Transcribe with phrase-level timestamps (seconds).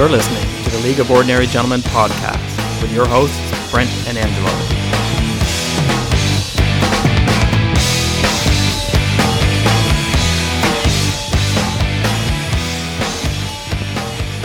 [0.00, 3.36] You're listening to the League of Ordinary Gentlemen podcast with your hosts,
[3.70, 4.48] Brent and Angelo.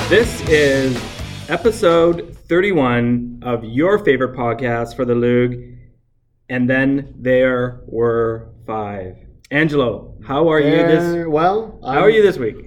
[0.09, 1.02] This is
[1.47, 5.77] episode 31 of your favorite podcast for the League,
[6.49, 9.16] and then there were five.
[9.52, 11.25] Angelo, how are you this?
[11.25, 12.58] Well, How are you this week?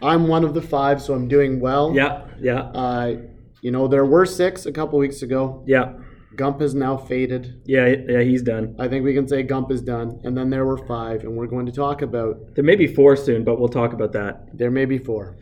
[0.00, 1.92] I'm one of the five, so I'm doing well.
[1.92, 3.14] Yeah, yeah, Uh,
[3.62, 5.62] you know, there were six a couple weeks ago.
[5.66, 5.94] yeah,
[6.36, 7.62] Gump is now faded.
[7.64, 8.20] yeah, yeah.
[8.22, 8.74] He's done.
[8.78, 10.20] I think we can say Gump is done.
[10.24, 13.16] And then there were five, and we're going to talk about There may be four
[13.16, 14.56] soon, but we'll talk about that.
[14.56, 15.36] there may be four.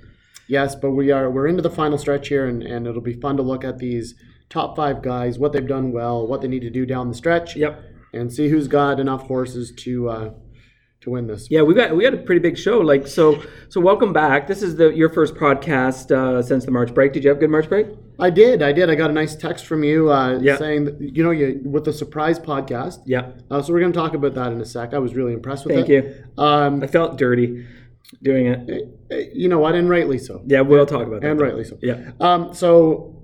[0.48, 3.36] Yes, but we are we're into the final stretch here, and, and it'll be fun
[3.38, 4.14] to look at these
[4.50, 7.56] top five guys, what they've done well, what they need to do down the stretch,
[7.56, 7.82] Yep.
[8.12, 10.30] and see who's got enough horses to uh,
[11.04, 11.48] to win this.
[11.50, 12.78] Yeah, we got we got a pretty big show.
[12.80, 14.46] Like so, so welcome back.
[14.46, 17.12] This is the your first podcast uh, since the March break.
[17.12, 17.86] Did you have a good March break?
[18.18, 18.90] I did, I did.
[18.90, 20.56] I got a nice text from you uh, Yeah.
[20.56, 23.00] saying that, you know you with the surprise podcast.
[23.06, 23.32] Yeah.
[23.50, 24.94] Uh, so we're going to talk about that in a sec.
[24.94, 25.86] I was really impressed with that.
[25.86, 26.24] Thank it.
[26.36, 26.42] you.
[26.42, 27.66] Um, I felt dirty
[28.22, 28.88] doing it.
[29.12, 30.42] uh, you know what, and rightly so.
[30.46, 31.30] Yeah, we'll talk about that.
[31.30, 31.44] and though.
[31.44, 31.78] rightly so.
[31.82, 32.12] Yeah.
[32.20, 33.14] Um, so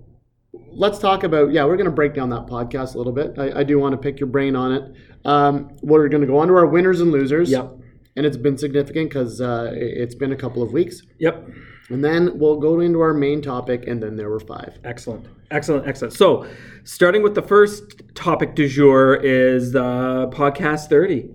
[0.72, 3.38] let's talk about yeah, we're going to break down that podcast a little bit.
[3.38, 4.92] I, I do want to pick your brain on it.
[5.24, 7.50] Um, we're going to go on to our winners and losers.
[7.50, 7.72] Yep.
[8.16, 11.02] And it's been significant because uh, it- it's been a couple of weeks.
[11.18, 11.48] Yep.
[11.91, 14.78] And then we'll go into our main topic, and then there were five.
[14.84, 15.26] Excellent.
[15.50, 15.88] Excellent.
[15.88, 16.14] Excellent.
[16.14, 16.46] So,
[16.84, 21.28] starting with the first topic du jour is uh, podcast thirty.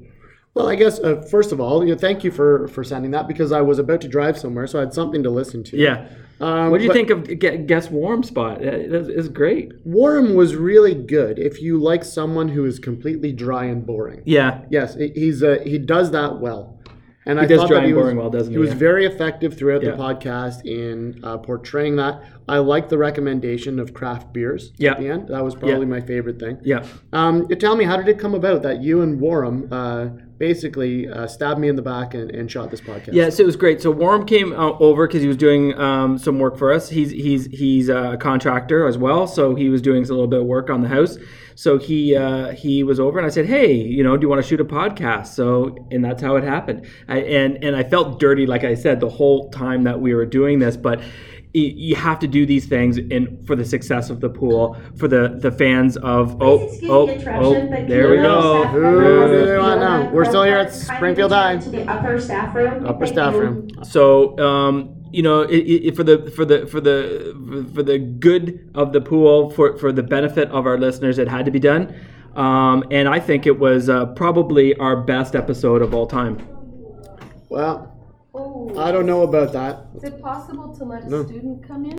[0.54, 3.28] Well, I guess uh, first of all, you know, thank you for for sending that
[3.28, 5.78] because I was about to drive somewhere, so I had something to listen to.
[5.78, 6.08] Yeah.
[6.42, 8.62] Um, What do you think of Gu- guest warm spot?
[8.62, 9.72] It is great.
[9.86, 14.22] Warm was really good if you like someone who is completely dry and boring.
[14.26, 14.62] Yeah.
[14.70, 16.74] Yes, he- he's uh, he does that well.
[17.28, 18.60] And He I does thought dry that he and was, boring well, doesn't he he?
[18.60, 18.76] was Yeah.
[18.76, 19.92] very effective throughout Yeah.
[19.92, 22.22] the podcast in uh, portraying that.
[22.48, 24.92] I like the recommendation of craft beers Yeah.
[24.92, 25.30] at the end.
[25.30, 26.60] That was probably my favorite thing.
[26.64, 26.84] Yeah.
[27.14, 31.28] Um, tell me, how did it come about that you and Warren uh, basically uh,
[31.28, 33.14] stabbed me in the back and, and shot this podcast?
[33.14, 33.82] Yes, it was great.
[33.82, 36.90] So Warm came uh, over because he was doing um, some work for us.
[36.90, 40.46] He's he's he's a contractor as well, so he was doing a little bit of
[40.46, 41.18] work on the house.
[41.56, 44.42] So he uh, he was over, and I said, "Hey, you know, do you want
[44.42, 46.86] to shoot a podcast?" So and that's how it happened.
[47.08, 50.26] I, and and I felt dirty, like I said, the whole time that we were
[50.26, 51.02] doing this, but.
[51.56, 55.08] Y- You have to do these things in for the success of the pool, for
[55.08, 57.10] the the fans of oh Excuse oh
[57.46, 57.54] oh.
[57.88, 58.66] There we go.
[58.68, 60.10] Who do they want now?
[60.12, 61.58] We're still here at Springfield High.
[61.58, 62.86] To the upper staff room.
[62.86, 63.70] Upper staff room.
[63.84, 64.76] So um,
[65.12, 67.34] you know, it, it, for the for the for the
[67.74, 71.46] for the good of the pool, for for the benefit of our listeners, it had
[71.46, 71.96] to be done.
[72.36, 76.36] Um, and I think it was uh, probably our best episode of all time.
[77.48, 77.95] Well,
[78.38, 79.86] Oh, I don't know about that.
[79.96, 81.24] is it possible to let a No.
[81.26, 81.98] student come in?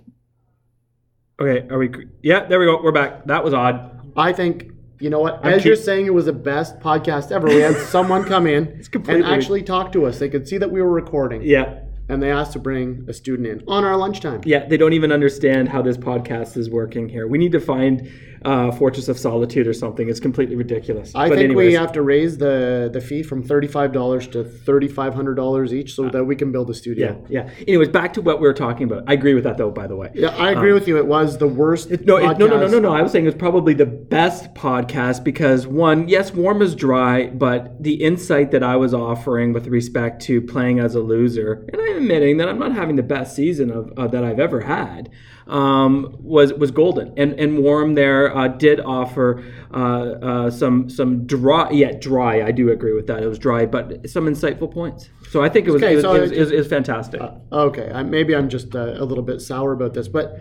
[1.39, 1.91] Okay, are we?
[2.23, 2.79] Yeah, there we go.
[2.83, 3.25] We're back.
[3.25, 3.91] That was odd.
[4.15, 5.39] I think you know what.
[5.43, 7.47] I'm As you're saying, it was the best podcast ever.
[7.47, 10.19] We had someone come in and completely- actually talk to us.
[10.19, 13.47] They could see that we were recording, Yeah, and they asked to bring a student
[13.47, 14.41] in on our lunchtime.
[14.45, 14.65] yeah.
[14.67, 17.27] They don't even understand how this podcast is working here.
[17.27, 18.09] We need to find
[18.47, 20.07] uh, Fortress of Solitude or something.
[20.07, 21.11] It's completely ridiculous.
[21.13, 24.45] I But think we have to raise the the fee from thirty five dollars to
[24.45, 27.21] thirty five hundred dollars each, so that we can build a studio.
[27.29, 27.43] yeah.
[27.43, 27.63] yeah.
[27.67, 29.03] Anyways, back to what we were talking about.
[29.05, 29.69] I agree with that, though.
[29.69, 30.11] By the way.
[30.13, 30.97] Yeah, I agree with you.
[30.97, 31.89] It was the worst.
[32.05, 32.93] No, it, no, no, no, no, no.
[32.93, 37.27] I was saying it was probably the best podcast because one, yes, warm is dry,
[37.27, 41.81] but the insight that I was offering with respect to playing as a loser, and
[41.81, 45.09] I'm admitting that I'm not having the best season of uh, that I've ever had,
[45.49, 47.13] um, was was golden.
[47.17, 49.43] And and warm there uh, did offer
[49.73, 52.41] uh, uh, some some dry, yeah, dry.
[52.43, 53.23] I do agree with that.
[53.23, 55.09] It was dry, but some insightful points.
[55.29, 56.67] So I think it was Okay, it was, so it was, it- was, it was
[56.67, 57.21] fantastic.
[57.51, 60.37] Okay, I, maybe I'm just uh, a little bit sour about this, but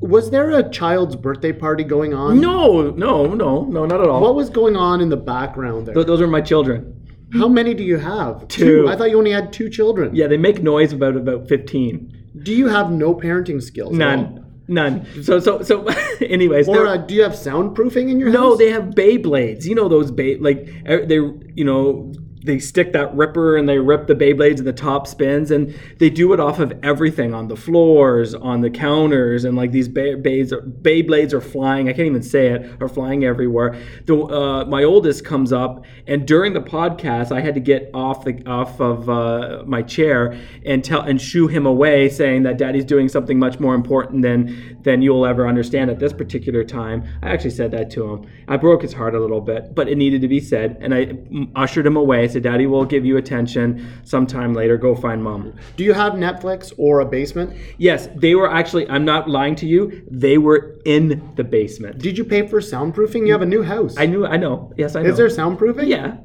[0.00, 2.40] was there a child's birthday party going on?
[2.40, 4.20] no, no, no, no, not at all.
[4.20, 5.94] What was going on in the background there?
[5.94, 6.90] Th- those are my children.
[7.32, 8.46] How many do you have?
[8.48, 8.88] Two.
[8.88, 10.14] I thought you only had two children.
[10.14, 12.12] Yeah, they make noise about about fifteen.
[12.42, 13.96] Do you have no parenting skills?
[13.96, 15.06] None, none.
[15.22, 15.86] So so so.
[16.20, 18.58] Anyways, Or uh, do you have soundproofing in your no, house?
[18.58, 19.64] they have Beyblades.
[19.64, 22.12] You know those Bay like eh, they you know
[22.44, 26.10] they stick that ripper and they rip the Beyblades and the top spins and they
[26.10, 31.32] do it off of everything on the floors, on the counters, and like these Beyblades
[31.32, 31.88] are flying.
[31.88, 32.70] I can't even say it.
[32.80, 33.80] Are flying everywhere.
[34.04, 38.24] The uh, my oldest comes up and during the podcast I had to get off
[38.24, 42.84] the off of uh, my chair and tell and shoo him away, saying that Daddy's
[42.84, 47.04] doing something much more important than than you'll ever understand at this particular time.
[47.22, 48.26] I actually said that to him.
[48.48, 51.16] I broke his heart a little bit, but it needed to be said, and I
[51.54, 54.76] ushered him away Daddy will give you attention sometime later.
[54.76, 55.54] Go find mom.
[55.76, 57.56] Do you have Netflix or a basement?
[57.78, 61.98] Yes, they were actually, I'm not lying to you, they were in the basement.
[61.98, 63.26] Did you pay for soundproofing?
[63.26, 63.94] You have a new house.
[63.98, 64.72] I knew, I know.
[64.76, 65.10] Yes, I know.
[65.10, 65.88] Is there soundproofing?
[65.88, 66.16] Yeah.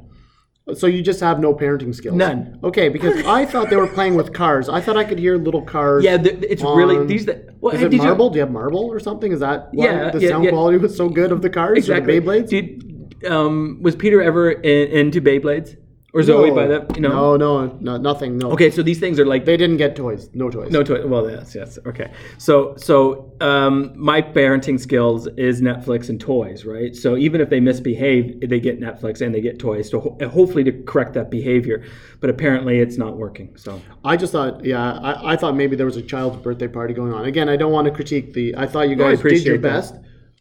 [0.76, 2.16] So you just have no parenting skills?
[2.16, 2.60] None.
[2.64, 4.70] Okay, because I thought they were playing with cars.
[4.70, 6.04] I thought I could hear little cars.
[6.04, 8.30] Yeah, the, it's really, these, the, well, Is it did you- marble?
[8.30, 9.32] Do you have marble or something?
[9.32, 10.52] Is that why Yeah, the yeah, sound yeah.
[10.52, 12.18] quality was so good of the cars exactly.
[12.18, 12.50] or the Beyblades?
[12.50, 15.76] Did, um, was Peter ever in, into Beyblades?
[16.12, 16.96] Or Zoe by that?
[16.96, 17.38] You know?
[17.38, 18.38] no, no, no, nothing.
[18.40, 18.52] No.
[18.52, 20.28] Okay, so these things are like They didn't get toys.
[20.34, 20.72] No toys.
[20.72, 21.06] No toys.
[21.06, 21.78] Well, yes, yes.
[21.86, 22.12] Okay.
[22.40, 26.96] So, so um, my parenting skills is Netflix and toys, right?
[26.96, 29.90] So even if they misbehave, they get Netflix and they get toys.
[29.90, 31.84] So ho- hopefully to correct that behavior.
[32.22, 33.56] But apparently, it's not working.
[33.56, 36.94] So I just thought, yeah, I, I thought maybe there was a child's birthday party
[36.94, 37.26] going on.
[37.26, 38.56] Again, I don't want to critique the.
[38.58, 39.62] I thought you No, guys did your that.
[39.70, 39.94] best.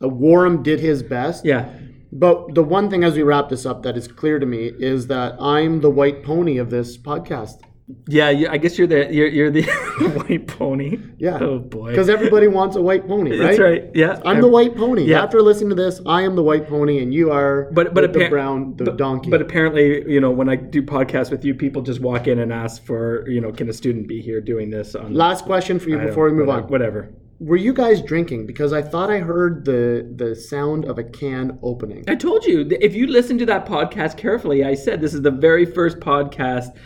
[0.03, 1.44] Uh, Warham did his best.
[1.44, 1.69] yeah,
[2.10, 5.06] But the one thing as we wrap this up that is clear to me is
[5.08, 7.60] that I'm the white pony of this podcast.
[8.06, 8.31] yeah.
[8.31, 9.62] You, I guess you're the you're, you're the
[10.28, 10.99] white pony.
[11.19, 11.38] Yeah.
[11.40, 11.90] Oh boy.
[11.90, 13.38] Because everybody wants a white pony, right?
[13.38, 13.90] That's right.
[13.94, 14.20] Yeah.
[14.25, 15.05] I'm the white pony.
[15.05, 15.22] Yeah.
[15.22, 18.19] After listening to this, I am the white pony, and you are But but the,
[18.19, 19.31] the brown, the but, donkey.
[19.31, 22.52] But apparently, you know, when I do podcasts with you, people just walk in and
[22.52, 25.88] ask for, you know, can a student be here doing this on Last question for
[25.90, 26.70] you before we move whatever, on.
[26.70, 27.14] Whatever.
[27.40, 28.46] Were you guys drinking?
[28.46, 32.05] Because I thought I heard the the sound of a can opening.
[32.08, 35.31] I told you if you listen to that podcast carefully, I said this is the
[35.31, 36.76] very first podcast.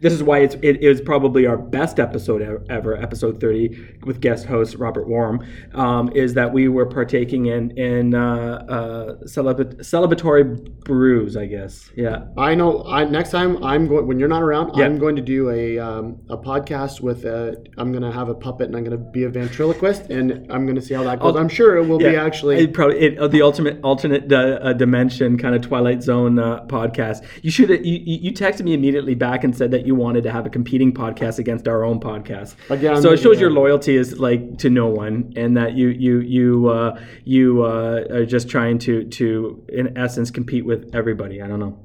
[0.00, 4.44] This is why it's it is probably our best episode ever, episode thirty with guest
[4.46, 5.44] host Robert Warm.
[5.72, 10.44] Um, is that we were partaking in in uh, uh, celibate, celebratory
[10.84, 11.90] brews, I guess.
[11.96, 12.26] Yeah.
[12.36, 12.84] I know.
[12.84, 14.76] I next time I'm going when you're not around.
[14.76, 14.84] Yeah.
[14.84, 17.24] I'm going to do a um, a podcast with.
[17.24, 20.46] A, I'm going to have a puppet and I'm going to be a ventriloquist and
[20.52, 21.34] I'm going to see how that goes.
[21.34, 22.56] I'll- I'm sure it will be actually.
[22.58, 26.64] it probably it, uh, the ultimate alternate uh, uh, dimension kind of Twilight Zone uh,
[26.66, 27.24] podcast.
[27.42, 30.30] You should you, you you texted me immediately back and said that you wanted to
[30.30, 32.54] have a competing podcast against our own podcast.
[32.70, 33.42] Again, so it shows yeah.
[33.42, 38.04] your loyalty is like to no one, and that you you you uh, you uh,
[38.10, 41.42] are just trying to to in essence compete with everybody.
[41.42, 41.78] I don't know.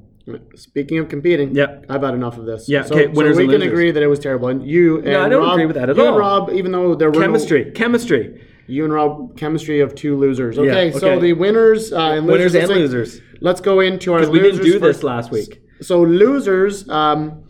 [0.54, 1.86] Speaking of competing, Yep.
[1.88, 2.68] I've had enough of this.
[2.68, 4.48] Yeah, so, okay, so we can agree that it was terrible.
[4.48, 6.08] And you and I don't Rob, agree with that at all.
[6.08, 10.16] and Rob, even though there were no- Chemistry, chemistry, you and Rob, chemistry of two
[10.16, 10.58] losers.
[10.58, 11.20] Okay, so okay.
[11.20, 13.20] the winners, uh, and winners losers, and let's- losers.
[13.40, 15.60] Let's go into our Because we didn't do this last week.
[15.80, 17.41] So losers, um,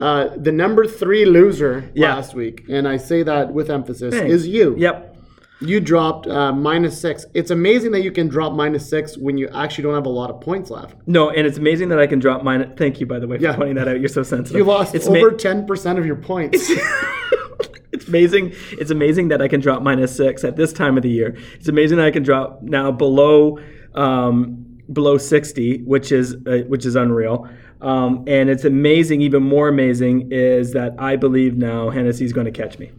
[0.00, 2.14] uh, the number three loser Yeah.
[2.14, 4.32] last week, and I say that with emphasis, Thanks.
[4.32, 4.74] is you.
[4.78, 5.16] Yep.
[5.60, 7.26] You dropped uh, minus six.
[7.34, 10.30] It's amazing that you can drop minus six when you actually don't have a lot
[10.30, 10.94] of points left.
[11.08, 12.68] No, and it's amazing that I can drop minus.
[12.78, 13.56] Thank you, by the way, for Yeah.
[13.56, 13.98] pointing that out.
[13.98, 14.56] You're so sensitive.
[14.56, 16.70] You lost It's over ten percent of your points.
[17.92, 18.52] it's amazing.
[18.72, 21.36] It's amazing that I can drop minus six at this time of the year.
[21.54, 23.58] It's amazing that I can drop now below
[23.96, 27.48] um, below sixty, which is uh, which is unreal.
[27.80, 29.20] Um, and it's amazing.
[29.20, 32.90] Even more amazing is that I believe now Hennessy's going to catch me.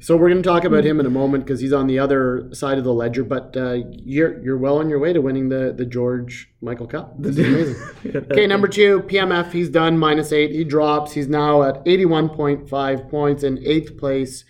[0.00, 2.48] so we're going to talk about him in a moment because he's on the other
[2.52, 3.24] side of the ledger.
[3.24, 7.14] But uh, you're you're well on your way to winning the the George Michael Cup.
[7.18, 8.22] This is amazing.
[8.30, 9.50] okay, number two, PMF.
[9.50, 10.52] He's done minus eight.
[10.52, 11.12] He drops.
[11.12, 14.44] He's now at eighty one point five points in eighth place.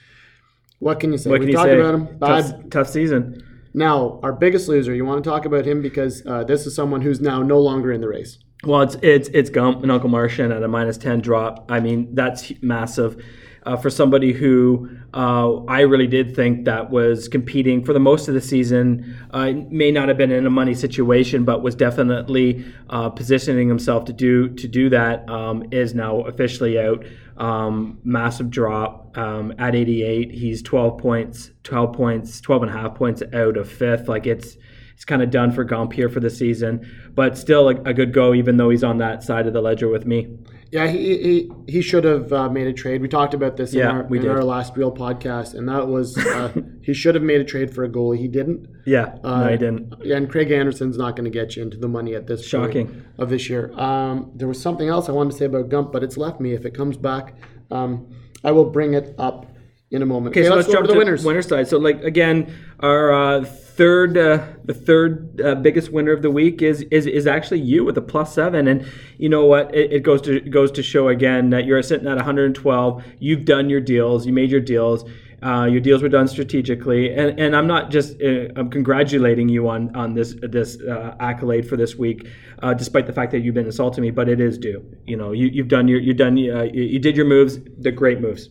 [0.80, 1.30] What can you say?
[1.30, 1.80] What we can you talked say?
[1.80, 2.18] about him.
[2.18, 2.50] Bad.
[2.50, 3.44] Tough, tough season.
[3.74, 4.94] Now, our biggest loser.
[4.94, 7.92] You want to talk about him because uh, this is someone who's now no longer
[7.92, 8.38] in the race.
[8.64, 11.70] Well, it's it's it's Gump and Uncle Martian at a minus ten drop.
[11.70, 13.22] I mean, that's massive
[13.64, 18.26] uh, for somebody who uh, I really did think that was competing for the most
[18.26, 19.16] of the season.
[19.30, 24.06] Uh, may not have been in a money situation, but was definitely uh, positioning himself
[24.06, 25.28] to do to do that.
[25.28, 27.04] Um, is now officially out.
[27.36, 30.32] Um, massive drop um, at 88.
[30.32, 34.08] He's 12 points, 12 points, 12 and a half points out of fifth.
[34.08, 34.56] Like it's
[34.98, 38.12] it's kind of done for Gump here for the season, but still a, a good
[38.12, 40.26] go, even though he's on that side of the ledger with me.
[40.72, 43.00] Yeah, he he, he should have uh, made a trade.
[43.00, 44.32] We talked about this in, Yeah, our, we in did.
[44.32, 46.52] our last real podcast, and that was uh,
[46.82, 48.18] he should have made a trade for a goalie.
[48.18, 48.66] He didn't.
[48.84, 49.94] Yeah, Uh, no, I didn't.
[50.02, 52.88] Yeah, and Craig Anderson's not going to get you into the money at this Shocking.
[52.88, 53.72] point of this year.
[53.78, 56.54] Um, there was something else I wanted to say about Gump, but it's left me.
[56.54, 57.36] If it comes back,
[57.70, 58.08] um,
[58.42, 59.46] I will bring it up
[59.90, 60.36] in a moment.
[60.36, 61.24] Okay, so let's, go jump to the winners.
[61.24, 61.68] winner side.
[61.68, 66.62] So, like again, our uh, third, uh, the third uh, biggest winner of the week
[66.62, 68.68] is is is actually you with a plus seven.
[68.68, 69.74] And you know what?
[69.74, 73.04] It, it goes to it goes to show again that you're sitting at 112.
[73.18, 74.26] You've done your deals.
[74.26, 75.04] You made your deals.
[75.40, 79.68] Uh, your deals were done strategically, and, and I'm not just uh, I'm congratulating you
[79.68, 82.26] on on this this uh, accolade for this week,
[82.60, 84.84] uh, despite the fact that you've been insulting me, but it is due.
[85.06, 87.60] You know, you, you've done your you've done uh, you, you did your moves.
[87.78, 88.48] They're great moves.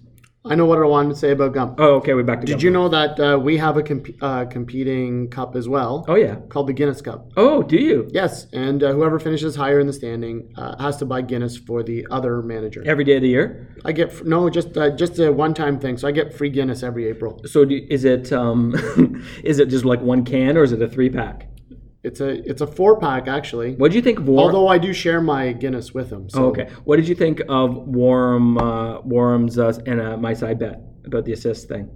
[0.49, 1.75] I know what I wanted to say about Gump.
[1.79, 2.47] Oh, okay, we're back to.
[2.47, 6.05] Did you know that uh, we have a comp- uh, competing cup as well?
[6.07, 6.35] Oh yeah.
[6.49, 7.31] Called the Guinness Cup.
[7.37, 8.07] Oh, do you?
[8.11, 11.83] Yes, and uh, whoever finishes higher in the standing uh, has to buy Guinness for
[11.83, 12.83] the other manager.
[12.85, 13.75] Every day of the year.
[13.85, 15.97] I get f- no, just uh, just a one-time thing.
[15.97, 17.41] So I get free Guinness every April.
[17.45, 18.73] So do, is it um,
[19.43, 21.47] is it just like one can or is it a three pack?
[22.07, 23.75] It's a it's a four-pack actually.
[23.75, 24.39] What did you think of Warm?
[24.45, 26.29] Although I do share my Guinness with him.
[26.29, 26.69] So oh, okay.
[26.85, 31.25] What did you think of Warm uh, Warm's uh, and uh, my side bet about
[31.25, 31.89] the assist thing?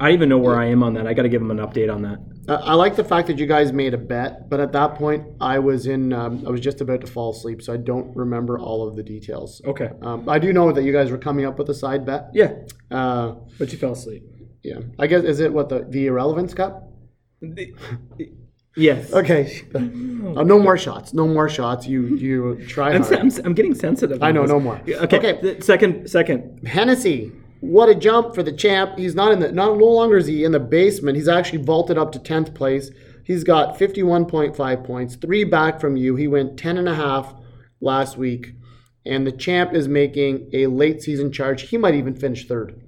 [0.00, 1.06] I don't even know where I am on that.
[1.08, 2.18] I got to give him an update on that.
[2.48, 5.22] Uh, I like the fact that you guys made a bet, but at that point
[5.40, 8.58] I was in um, I was just about to fall asleep, so I don't remember
[8.58, 9.60] all of the details.
[9.66, 9.90] Okay.
[10.02, 12.30] Um, I do know that you guys were coming up with a side bet.
[12.32, 12.52] Yeah,
[12.90, 14.22] Uh, but you fell asleep.
[14.62, 16.84] yeah, I guess is it what the the irrelevance cup?
[18.76, 19.12] Yes.
[19.12, 19.80] Okay, uh,
[20.44, 21.12] no more shots.
[21.12, 21.86] No more shots.
[21.86, 23.18] You you try I'm, hard.
[23.18, 24.22] I'm, I'm getting sensitive.
[24.22, 24.50] I know, this.
[24.50, 24.76] no more.
[24.76, 25.16] Okay.
[25.18, 25.40] Okay.
[25.40, 26.08] th- Second.
[26.08, 26.66] Second.
[26.66, 28.96] Hennessy, what a jump for the champ.
[28.98, 31.16] He's not in the not no longer is he in the basement.
[31.16, 32.90] He's actually vaulted up to 10th place.
[33.24, 36.16] He's got 51.5 points, three back from you.
[36.16, 37.34] He went 10 and a half
[37.80, 38.52] last week.
[39.04, 41.68] And the champ is making a late season charge.
[41.68, 42.80] He might even finish third.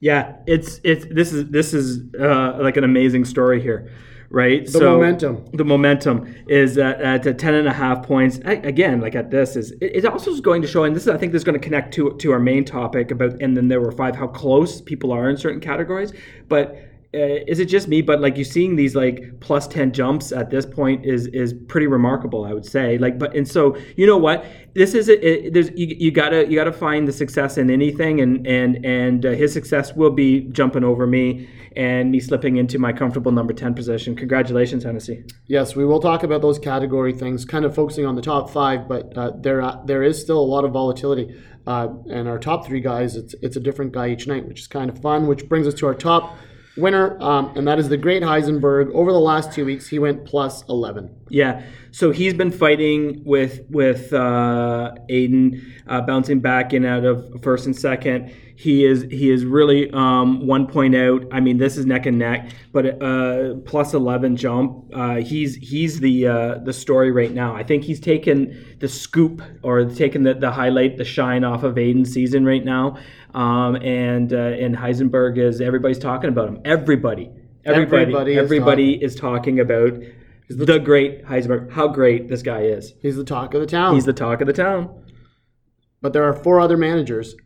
[0.00, 0.36] Yeah.
[0.46, 3.90] It's it's this is this is uh, like an amazing story here,
[4.30, 4.66] right?
[4.66, 5.44] The momentum.
[5.52, 8.40] The momentum is at, at a 10 and a half points.
[8.44, 11.04] I, again, like at this is it, it also is going to show, and this
[11.04, 13.56] is I think this is going to connect to to our main topic about, and
[13.56, 16.12] then there were five how close people are in certain categories,
[16.48, 16.84] but.
[17.14, 18.02] Uh, is it just me?
[18.02, 21.86] But like you're seeing these like plus ten jumps at this point is is pretty
[21.86, 22.98] remarkable, I would say.
[22.98, 24.44] Like, but and so you know what?
[24.74, 28.20] This is it, it, there's you, you gotta you gotta find the success in anything,
[28.20, 32.78] and and and uh, his success will be jumping over me and me slipping into
[32.78, 34.14] my comfortable number ten position.
[34.14, 35.24] Congratulations, Hennessy.
[35.46, 38.86] Yes, we will talk about those category things, kind of focusing on the top five,
[38.86, 41.34] but uh, there uh, there is still a lot of volatility.
[41.66, 44.66] Uh, and our top three guys, it's it's a different guy each night, which is
[44.66, 45.26] kind of fun.
[45.26, 46.36] Which brings us to our top
[46.78, 48.92] winner, um, and that is the Great Heisenberg.
[48.92, 51.14] Over the last two weeks, he went plus eleven.
[51.28, 51.62] Yeah.
[51.90, 57.66] So he's been fighting with with uh, Aiden, uh, bouncing back in out of first
[57.66, 58.32] and second.
[58.56, 61.24] He is he is really um, one point out.
[61.30, 64.90] I mean, this is neck and neck, but uh, plus eleven jump.
[64.92, 67.54] Uh, he's he's the uh, the story right now.
[67.54, 71.76] I think he's taken the scoop or taken the, the highlight, the shine off of
[71.76, 72.98] Aiden's season right now.
[73.38, 76.60] Um, and uh, and Heisenberg is everybody's talking about him.
[76.64, 77.30] Everybody.
[77.64, 79.92] Everybody, Everybody is everybody is talking about
[80.48, 81.70] the great Heisenberg.
[81.70, 82.94] How great this guy is.
[83.00, 83.94] He's the talk of the town.
[83.94, 85.04] He's the talk of the town.
[86.02, 87.36] but there are four other managers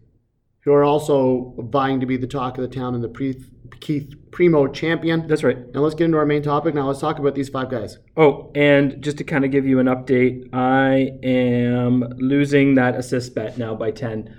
[0.64, 3.44] who are also vying to be the talk of the town and the pre-
[3.80, 5.26] Keith Primeau champion.
[5.26, 5.58] That's right.
[5.74, 6.74] Now let's get into our main topic.
[6.74, 7.98] Now let's talk about these five guys.
[8.16, 13.34] Oh, and just to kind of give you an update, I am losing that assist
[13.34, 14.34] bet now by 10.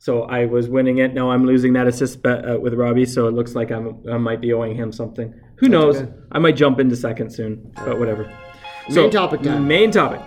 [0.00, 1.12] So I was winning it.
[1.12, 3.04] Now I'm losing that assist bet uh, with Robbie.
[3.04, 5.38] So it looks like I'm, I might be owing him something.
[5.56, 5.98] Who knows?
[5.98, 6.10] okay.
[6.32, 8.32] I might jump into second soon, but whatever.
[8.88, 9.68] Main topic time.
[9.68, 10.22] Main topic.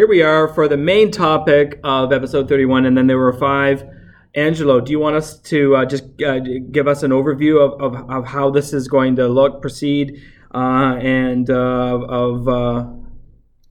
[0.00, 3.84] Here we are for the main topic of episode 31, and then there were five.
[4.34, 6.38] Angelo, do you want us to uh, just uh,
[6.72, 10.18] give us an overview of, of, of how this is going to look, proceed,
[10.54, 12.86] uh, and uh, of uh,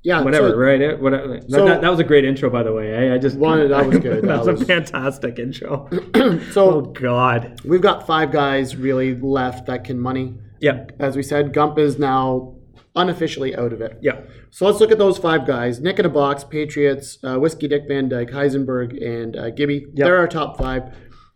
[0.03, 0.79] Yeah, whatever, so- right?
[0.79, 1.39] It- Whatever.
[1.39, 2.93] That- so- that, that was a great intro, by the way.
[2.93, 3.11] eh?
[3.11, 4.21] I just wanted that was good.
[4.21, 5.89] that, That was, was- a fantastic intro.
[6.51, 7.59] So oh God.
[7.65, 10.35] we've got five guys really left that can money.
[10.59, 10.85] Yeah.
[10.99, 12.53] As we said, Gump is now
[12.99, 13.97] unofficially out of it.
[14.01, 14.21] Yeah.
[14.51, 17.83] So let's look at those five guys: Nick in a box, Patriots, uh, Whiskey Dick
[17.87, 19.87] Van Dyke, Heisenberg, and uh, Gibby.
[19.93, 20.83] They're our top five.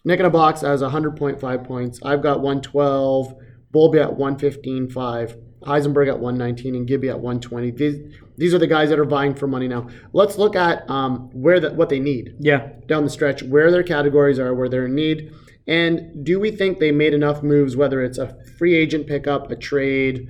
[0.05, 1.99] Nick in a box has 100.5 points.
[2.03, 3.35] I've got 112.
[3.73, 5.39] Bolby at 115.5.
[5.63, 7.71] Heisenberg at 119 and Gibby at 120.
[7.71, 9.87] These these are the guys that are vying for money now.
[10.11, 12.69] Let's look at um, where the, what they need Yeah.
[12.87, 15.31] down the stretch, where their categories are, where they're in need,
[15.67, 19.55] and do we think they made enough moves, whether it's a free agent pickup, a
[19.55, 20.29] trade,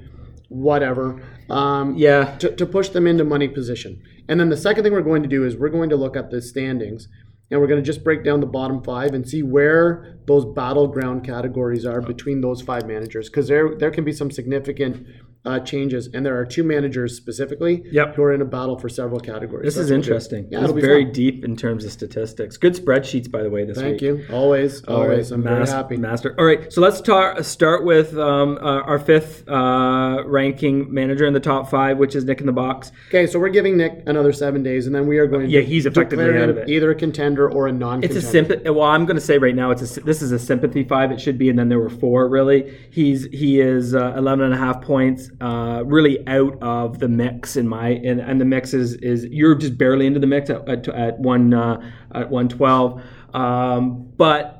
[0.54, 2.36] whatever, um, Yeah.
[2.38, 4.02] to, to push them into money position.
[4.30, 6.32] And then the second thing we're going to do is we're going to look at
[6.32, 7.08] the standings
[7.52, 11.26] and we're going to just break down the bottom five and see where those battleground
[11.26, 15.06] categories are between those five managers because there there can be some significant
[15.46, 18.16] uh, changes and there are two managers specifically Yep.
[18.16, 19.66] who are in a battle for several categories.
[19.66, 20.08] This That's is what we'll do.
[20.12, 20.48] interesting.
[20.50, 21.14] Yeah, this is very fun.
[21.14, 22.56] deep in terms of statistics.
[22.58, 24.02] Good spreadsheets, by the way, this Thank week.
[24.02, 24.26] you.
[24.32, 25.32] Always, All right, always.
[25.32, 25.98] I'm mas- very happy.
[25.98, 26.34] Master.
[26.40, 31.34] All right, so let's tar- start with um, uh, our fifth uh, ranking manager in
[31.34, 32.92] the top five, which is Nick in the Box.
[33.10, 35.62] Okay, so we're giving Nick another seven days, and then we are going to Yeah,
[35.62, 36.70] he's effectively out of it.
[36.70, 38.18] either a contender or a non-contender.
[38.18, 38.70] It's a sympathy.
[38.70, 41.12] Well, I'm going to say right now, it's a, this is a sympathy five.
[41.12, 42.30] It should be, and then there were four.
[42.30, 47.08] Really, he's he is uh, 11 and a half points, uh, really out of the
[47.08, 50.50] mix in my and, and the mix is is you're just barely into the mix
[50.50, 51.82] at at, at one uh,
[52.14, 53.02] at 112.
[53.34, 54.60] Um, but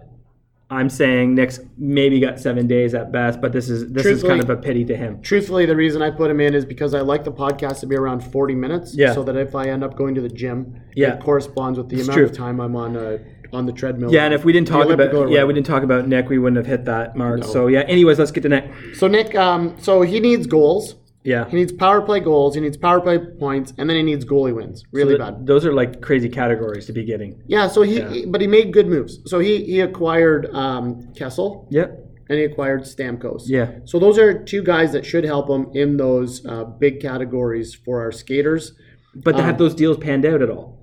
[0.70, 4.42] I'm saying Nick's maybe got seven days at best, but this is this is kind
[4.42, 5.22] of a pity to him.
[5.22, 7.96] Truthfully, the reason I put him in is because I like the podcast to be
[7.96, 9.14] around 40 minutes, Yeah.
[9.14, 11.14] so that if I end up going to the gym, Yeah.
[11.16, 12.26] it corresponds with the It's amount true.
[12.26, 13.20] of time I'm on uh,
[13.54, 14.12] on the treadmill.
[14.12, 16.58] Yeah, and if we didn't talk about yeah, we didn't talk about Nick, we wouldn't
[16.58, 17.44] have hit that mark.
[17.44, 17.82] So yeah.
[17.82, 18.72] Anyways, let's get to Nick.
[18.96, 20.96] So Nick, um, so he needs goals.
[21.24, 21.48] Yeah.
[21.50, 22.54] He needs power play goals.
[22.56, 24.84] He needs power play points, and then he needs goalie wins.
[24.92, 25.48] Really Th- bad.
[25.48, 27.42] Those are like crazy categories to be getting.
[27.48, 27.68] Yeah.
[27.70, 29.20] So he, he- but he made good moves.
[29.26, 31.68] So he he acquired um, Kessel.
[31.72, 32.00] Yep.
[32.30, 33.44] and he acquired Stamkos.
[33.46, 33.72] Yeah.
[33.86, 38.02] So those are two guys that should help him in those uh, big categories for
[38.02, 38.74] our skaters.
[39.16, 40.83] But Um, have those deals panned out at all?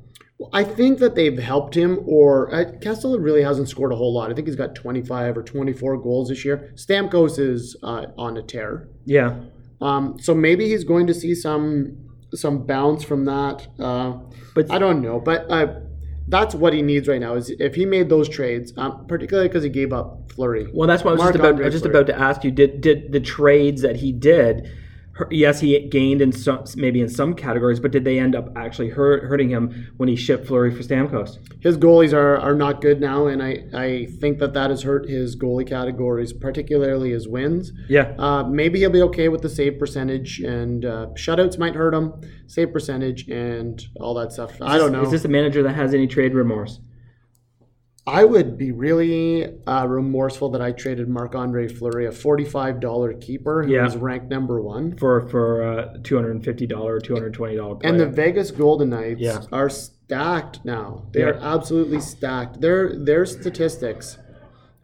[0.53, 2.65] I think that they've helped him, or uh,
[3.19, 4.31] really hasn't scored a whole lot.
[4.31, 6.73] I think he's got 25 or 24 goals this year.
[6.77, 8.89] Stamkos is uh, on a tear.
[9.05, 9.41] Yeah.
[9.81, 11.97] Um, so maybe he's going to see some
[12.33, 13.67] some bounce from that.
[13.79, 14.19] Uh,
[14.55, 15.21] But- I don't know.
[15.21, 15.81] But uh,
[16.29, 17.35] that's what he needs right now.
[17.35, 20.69] Is if he made those trades, um, particularly because he gave up Fleury.
[20.73, 21.61] Well, that's what I was just about.
[21.61, 21.99] I was just Fleury.
[21.99, 22.51] about to ask you.
[22.51, 24.71] Did did the trades that he did?
[25.31, 28.91] Yes, he gained in some, maybe in some categories, but did they end up actually
[28.91, 31.39] hurt, hurting him when he shipped Fleury for Stamkos?
[31.61, 35.09] his goalies are, are not good now, and I, I think that that has hurt
[35.09, 37.73] his goalie categories, particularly his wins.
[37.89, 38.15] Yeah.
[38.19, 42.15] Uh, maybe he'll be okay with the save percentage, and uh, shutouts might hurt him,
[42.47, 44.53] save percentage, and all that stuff.
[44.63, 45.03] I don't know.
[45.03, 46.81] Is this a manager that has any trade remorse?
[48.11, 53.13] I would be really uh, remorseful that I traded Marc Andre Fleury, a forty-five dollar
[53.15, 53.85] keeper who Yeah.
[53.85, 54.97] was ranked number one.
[54.97, 57.79] for for uh, two hundred and fifty dollar or two hundred twenty dollar.
[57.85, 59.41] And the Vegas Golden Knights Yeah.
[59.53, 61.05] are stacked now.
[61.13, 61.27] They Yeah.
[61.31, 62.61] are absolutely stacked.
[62.61, 64.19] Their their statistics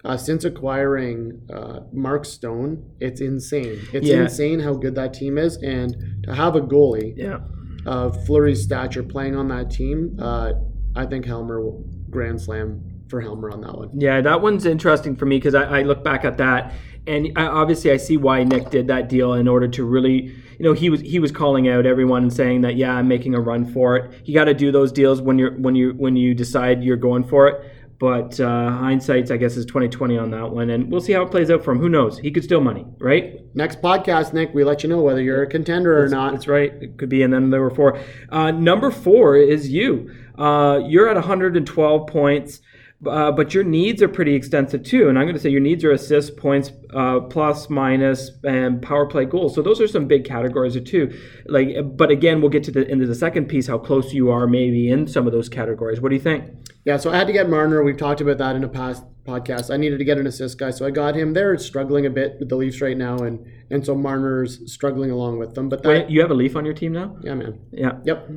[0.05, 3.81] uh, since acquiring uh, Mark Stone, it's insane.
[3.93, 7.39] It's insane how good that team is, and to have a goalie yeah,
[7.87, 10.53] of Fleury's stature playing on that team, uh,
[10.95, 13.91] I think Helmer will grand slam for Helmer on that one.
[13.95, 16.73] yeah, that one's interesting for me because I, I look back at that,
[17.07, 20.65] and I, obviously I see why Nick did that deal in order to really, you
[20.65, 23.41] know, he was he was calling out everyone and saying that yeah, I'm making a
[23.41, 24.23] run for it.
[24.25, 27.25] You got to do those deals when you're when you when you decide you're going
[27.25, 27.73] for it.
[27.99, 31.31] But uh, hindsight, I guess, is 2020 on that one, and we'll see how it
[31.31, 31.79] plays out for him.
[31.79, 32.19] Who knows?
[32.19, 33.41] He could steal money, right?
[33.55, 36.33] Next podcast, Nick, we let you know whether you're a contender or not.
[36.33, 36.75] That's right.
[36.83, 37.23] It could be.
[37.23, 37.99] And then there were four.
[38.29, 40.15] Uh, number four is you.
[40.37, 42.61] Uh, you're at 112 points,
[43.05, 45.09] uh, but your needs are pretty extensive too.
[45.09, 49.07] And I'm going to say your needs are assists, points, uh, plus, minus, and power
[49.07, 49.55] play goals.
[49.55, 51.13] So those are some big categories too.
[51.47, 54.47] Like, but again, we'll get to the into the second piece how close you are
[54.47, 56.01] maybe in some of those categories.
[56.01, 56.45] What do you think?
[56.85, 57.83] Yeah, so I had to get Marner.
[57.83, 59.75] We've talked about that in a past podcast.
[59.75, 61.35] I needed to get an assist guy, so I got him.
[61.35, 65.39] They're struggling a bit with the Leafs right now, and and so Marner's struggling along
[65.39, 65.69] with them.
[65.69, 67.17] But that, Wait, you have a leaf on your team now?
[67.23, 67.59] yeah, man.
[67.73, 67.99] Yeah.
[68.05, 68.31] Yep,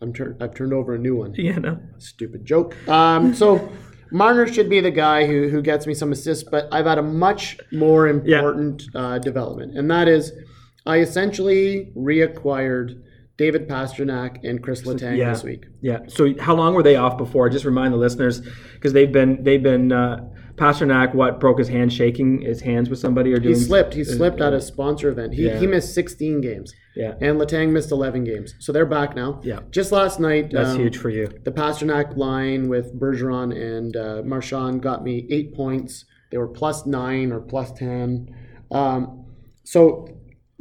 [0.00, 1.34] I'm tur- I've turned over a new one.
[1.34, 1.58] Yeah.
[1.58, 1.80] No.
[1.98, 2.76] Stupid joke.
[2.88, 3.68] Um, so
[4.12, 7.02] Marner should be the guy who who gets me some assists, but I've had a
[7.02, 10.32] much more important uh, development, and that is
[10.86, 13.02] I essentially reacquired
[13.36, 15.32] David Pastrnak and Kris Letang Yeah.
[15.32, 15.64] this week.
[15.80, 16.00] Yeah.
[16.08, 17.48] So how long were they off before?
[17.48, 18.40] Just remind the listeners
[18.74, 20.28] because they've been they've been uh,
[20.60, 23.94] Pastrnak what broke his hand shaking his hands with somebody or He slipped.
[23.94, 25.32] He slipped at a sponsor event.
[25.34, 25.58] He, Yeah.
[25.58, 26.74] he missed 16 games.
[26.94, 27.14] Yeah.
[27.20, 28.54] And Letang missed 11 games.
[28.58, 29.40] So they're back now.
[29.42, 29.60] Yeah.
[29.70, 31.28] Just last night, That's um, huge for you.
[31.44, 36.04] the Pastrnak line with Bergeron and uh, Marchand got me eight points.
[36.30, 38.28] They were plus nine or plus 10.
[38.70, 39.24] Um,
[39.64, 40.08] so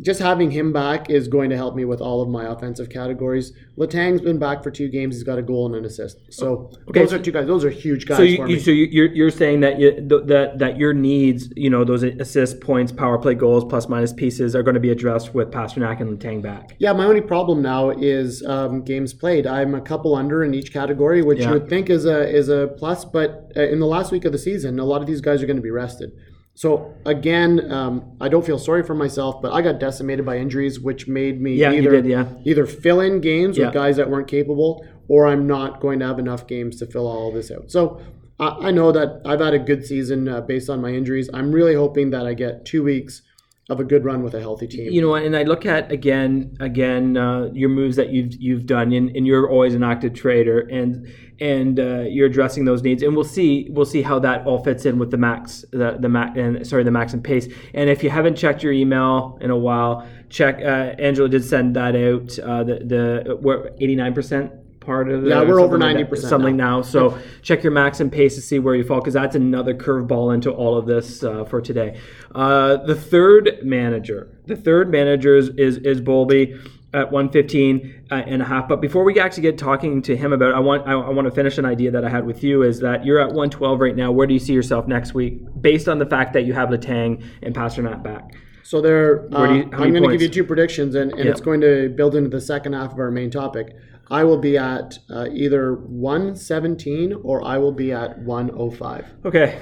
[0.02, 3.52] just having him back is going to help me with all of my offensive categories.
[3.78, 5.16] Letang's been back for two games.
[5.16, 6.20] He's got a goal and an assist.
[6.30, 7.48] So Okay, those are two guys.
[7.48, 8.62] Those are huge guys So you, for you me.
[8.62, 12.62] so you, you're you're saying that you, that that your needs, you know, those assist
[12.62, 16.18] points, power play goals, plus minus pieces, are going to be addressed with Pastrnak and
[16.20, 16.76] Letang back.
[16.80, 19.46] Yeah, my only problem now is um, games played.
[19.48, 21.48] I'm a couple under in each category, which Yeah.
[21.48, 23.06] you would think is a is a plus.
[23.06, 25.46] But uh, in the last week of the season, a lot of these guys are
[25.46, 26.12] going to be rested.
[26.60, 30.78] So again, um, I don't feel sorry for myself, but I got decimated by injuries,
[30.78, 32.26] which made me Yeah, either did, yeah.
[32.44, 33.68] either fill in games Yeah.
[33.68, 37.08] with guys that weren't capable, or I'm not going to have enough games to fill
[37.08, 37.72] all this out.
[37.72, 38.02] So.
[38.42, 41.30] I I know that I've had a good season uh, based on my injuries.
[41.34, 43.22] I'm really hoping that I get two weeks
[43.70, 44.92] of a good run with a healthy team.
[44.92, 48.92] You know, and I look at again, again, uh, your moves that you've you've done,
[48.92, 51.08] and, and you're always an active trader, and
[51.40, 54.86] and uh, you're addressing those needs, and we'll see we'll see how that all fits
[54.86, 57.48] in with the max, the the max, and sorry, the max and pace.
[57.74, 60.60] And if you haven't checked your email in a while, check.
[60.60, 62.40] Uh, Angela did send that out.
[62.40, 64.52] Uh, the the we're 89 percent
[64.90, 66.82] part of the Yeah, we're over something like that- 90% something now.
[66.82, 70.34] So check your max and pace to see where you fall because that's another curveball
[70.34, 72.00] into all of this uh, for today.
[72.34, 76.56] Uh, the third manager, the third manager is is, is Bowlby
[76.92, 78.68] at 115 uh, and a half.
[78.68, 81.26] But before we actually get talking to him about, it, I want I, I want
[81.28, 83.96] to finish an idea that I had with you is that you're at 112 right
[83.96, 84.12] now.
[84.12, 87.24] Where do you see yourself next week, based on the fact that you have Letang
[87.44, 88.34] and Pastor Pastrnak back?
[88.64, 91.32] So there, uh, you- I'm going to give you two predictions, and, and Yeah.
[91.32, 93.76] it's going to build into the second half of our main topic.
[94.12, 99.06] I will be at uh, either 117 or I will be at 105.
[99.26, 99.60] Okay.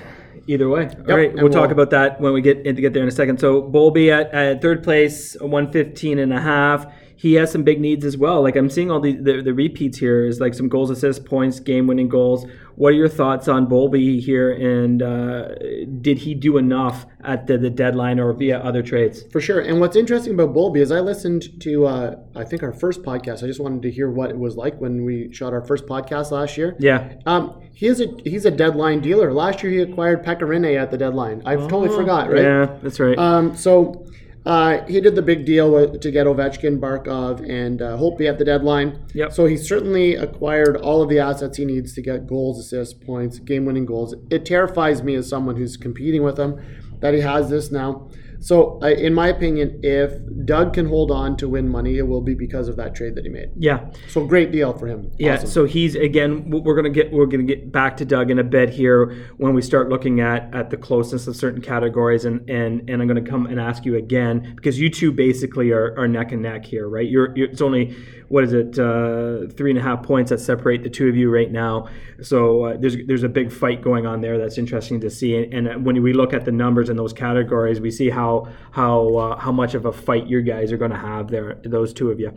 [0.48, 0.88] Either way.
[1.10, 1.34] All right.
[1.34, 3.40] We'll talk we'll- about that when we get in, get there in a second.
[3.40, 6.86] So Bowlby at, at third place, 115 and a half.
[7.18, 8.42] He has some big needs as well.
[8.44, 11.60] Like I'm seeing all the, the, the repeats here is like some goals, assists, points,
[11.60, 12.46] game winning goals.
[12.76, 14.52] What are your thoughts on Bowlby here?
[14.52, 15.56] And uh,
[16.00, 19.24] did he do enough at the, the deadline or via other trades?
[19.32, 19.60] For sure.
[19.60, 23.44] And what's interesting about Bowlby is I listened to, uh, I think, our first podcast.
[23.44, 26.30] I just wanted to hear what it was like when we shot our first podcast
[26.30, 26.76] last year.
[26.78, 27.16] Yeah.
[27.26, 29.34] Um, he is a he's a deadline dealer.
[29.34, 31.42] Last year he acquired Pekka Rinne at the deadline.
[31.46, 32.42] I totally forgot, right?
[32.42, 33.18] Yeah, that's right.
[33.18, 34.06] Um, so
[34.48, 38.38] uh, he did the big deal with, to get Ovechkin, Barkov, and uh, Holtby at
[38.38, 39.06] the deadline.
[39.14, 39.34] Yep.
[39.34, 43.40] So he certainly acquired all of the assets he needs to get goals, assists, points,
[43.40, 44.16] game-winning goals.
[44.32, 46.62] It terrifies me as someone who's competing with him
[47.02, 48.10] that he has this now.
[48.48, 50.14] So, in my opinion, if
[50.46, 53.26] Doug can hold on to win money, it will be because of that trade that
[53.26, 53.50] he made.
[53.58, 53.80] yeah.
[54.08, 55.12] So, great deal for him.
[55.20, 55.50] Yeah, Awesome.
[55.50, 56.50] so he's again.
[56.50, 59.00] We're gonna get we're gonna get back to Doug in a bit here
[59.36, 63.08] when we start looking at at the closeness of certain categories, and and and I'm
[63.10, 66.64] gonna come and ask you again because you two basically are, are neck and neck
[66.64, 67.10] here, right?
[67.10, 67.98] You're, you're it's only
[68.30, 71.30] what is it uh, three and a half points that separate the two of you
[71.30, 71.88] right now.
[72.22, 75.68] So uh, there's there's a big fight going on there that's interesting to see, and,
[75.68, 78.37] and when we look at the numbers in those categories, we see how
[78.71, 81.93] how uh, how much of a fight you guys are going to have there, those
[81.93, 82.32] two of you.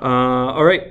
[0.00, 0.82] Uh, all right.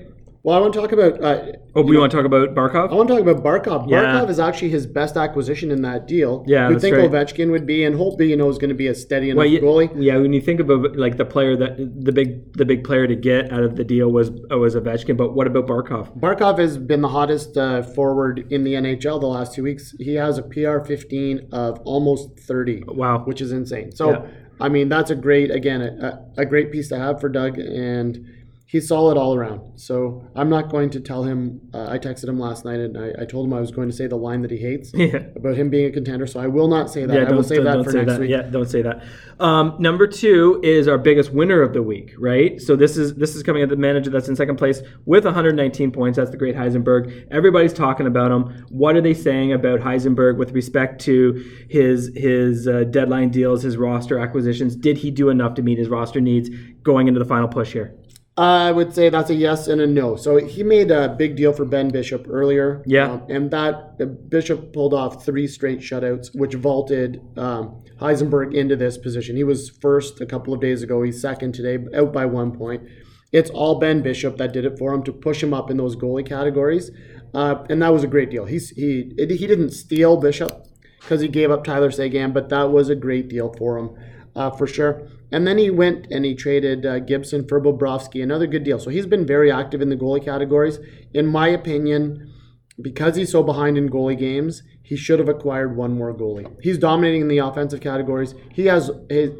[0.43, 1.13] well, I want to talk about.
[1.23, 2.89] Uh, Oh, we want to talk about Barkov?
[2.89, 3.87] I want to talk about Barkov.
[3.87, 4.01] Yeah.
[4.01, 6.43] Barkov is actually his best acquisition in that deal.
[6.47, 7.07] Yeah, you think right.
[7.11, 9.45] Ovechkin would be, and Holtby, you know, is going to be a steady enough Well,
[9.45, 9.91] yeah, goalie.
[9.95, 13.15] yeah, when you think about like the player that the big the big player to
[13.15, 16.19] get out of the deal was was Ovechkin, but what about Barkov?
[16.19, 19.93] Barkov has been the hottest uh, forward in the NHL the last two weeks.
[19.99, 22.85] He has a PR 15 of almost 30.
[22.87, 23.19] Wow.
[23.25, 23.91] Which is insane.
[23.91, 24.25] So, Yeah.
[24.59, 28.25] I mean, that's a great, again, a, a great piece to have for Doug, and
[28.67, 29.79] he's solid all around.
[29.79, 31.61] So, I'm not going to tell him.
[31.73, 33.95] Uh, I texted him last night, and I, I told him I was going to
[33.95, 35.17] say the line that he hates Yeah.
[35.35, 36.27] about him being a contender.
[36.27, 37.13] So, I will not say that.
[37.13, 38.21] Yeah, I will don't, save that for say next that.
[38.21, 38.29] week.
[38.29, 39.03] Yeah, don't say that.
[39.39, 42.59] Um, number two is our biggest winner of the week, right?
[42.59, 45.91] So this is this is coming at the manager that's in second place with 119
[45.91, 46.17] points.
[46.17, 47.27] That's the great Heisenberg.
[47.31, 48.65] Everybody's talking about him.
[48.69, 51.33] What are they saying about Heisenberg with respect to
[51.69, 54.75] his his uh, deadline deals, his roster acquisitions?
[54.75, 56.49] Did he do enough to meet his roster needs
[56.81, 57.95] going into the final push here?
[58.37, 60.15] I would say that's a yes and a no.
[60.15, 62.83] So he made a big deal for Ben Bishop earlier.
[62.85, 63.13] Yeah.
[63.13, 68.75] Um, and that uh, Bishop pulled off three straight shutouts, which vaulted um, Heisenberg into
[68.75, 69.35] this position.
[69.35, 71.01] He was first a couple of days ago.
[71.01, 72.83] He's second today, out by one point.
[73.31, 75.95] It's all Ben Bishop that did it for him to push him up in those
[75.95, 76.91] goalie categories.
[77.33, 78.45] Uh, and that was a great deal.
[78.45, 80.67] He's, he, he didn't steal Bishop
[81.01, 83.95] because he gave up Tyler Seguin, but that was a great deal for him
[84.35, 85.07] uh, for sure.
[85.31, 88.79] And then he went and he traded uh, Gibson for Bobrovsky, another good deal.
[88.79, 90.79] So he's been very active in the goalie categories.
[91.13, 92.33] In my opinion,
[92.81, 96.55] because he's so behind in goalie games, he should have acquired one more goalie.
[96.61, 98.35] He's dominating in the offensive categories.
[98.53, 99.31] He has his,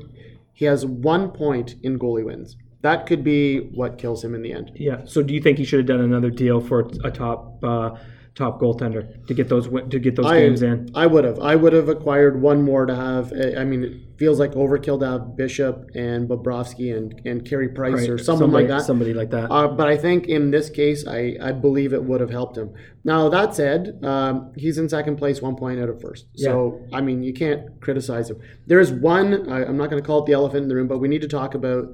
[0.54, 2.58] he has one point in goalie wins.
[2.82, 4.72] That could be what kills him in the end.
[4.76, 5.02] Yeah.
[5.06, 7.92] So do you think he should have done another deal for a top uh,
[8.38, 10.92] top goaltender to get those to get those I, games in.
[10.94, 11.40] I would have.
[11.40, 13.34] I would have acquired one more to have.
[13.34, 18.08] I mean, it feels like overkill to have Bishop and Bobrovsky and and Carey Price
[18.08, 18.86] or Right, someone somebody, like that.
[18.86, 19.52] Somebody like that.
[19.52, 22.74] Uh, but I think in this case, I, I believe it would have helped him.
[23.04, 26.28] Now that said, um, he's in second place, one point out of first.
[26.36, 28.40] So I mean, you can't criticize him.
[28.68, 29.52] There is one.
[29.52, 31.22] I, I'm not going to call it the elephant in the room, but we need
[31.22, 31.88] to talk about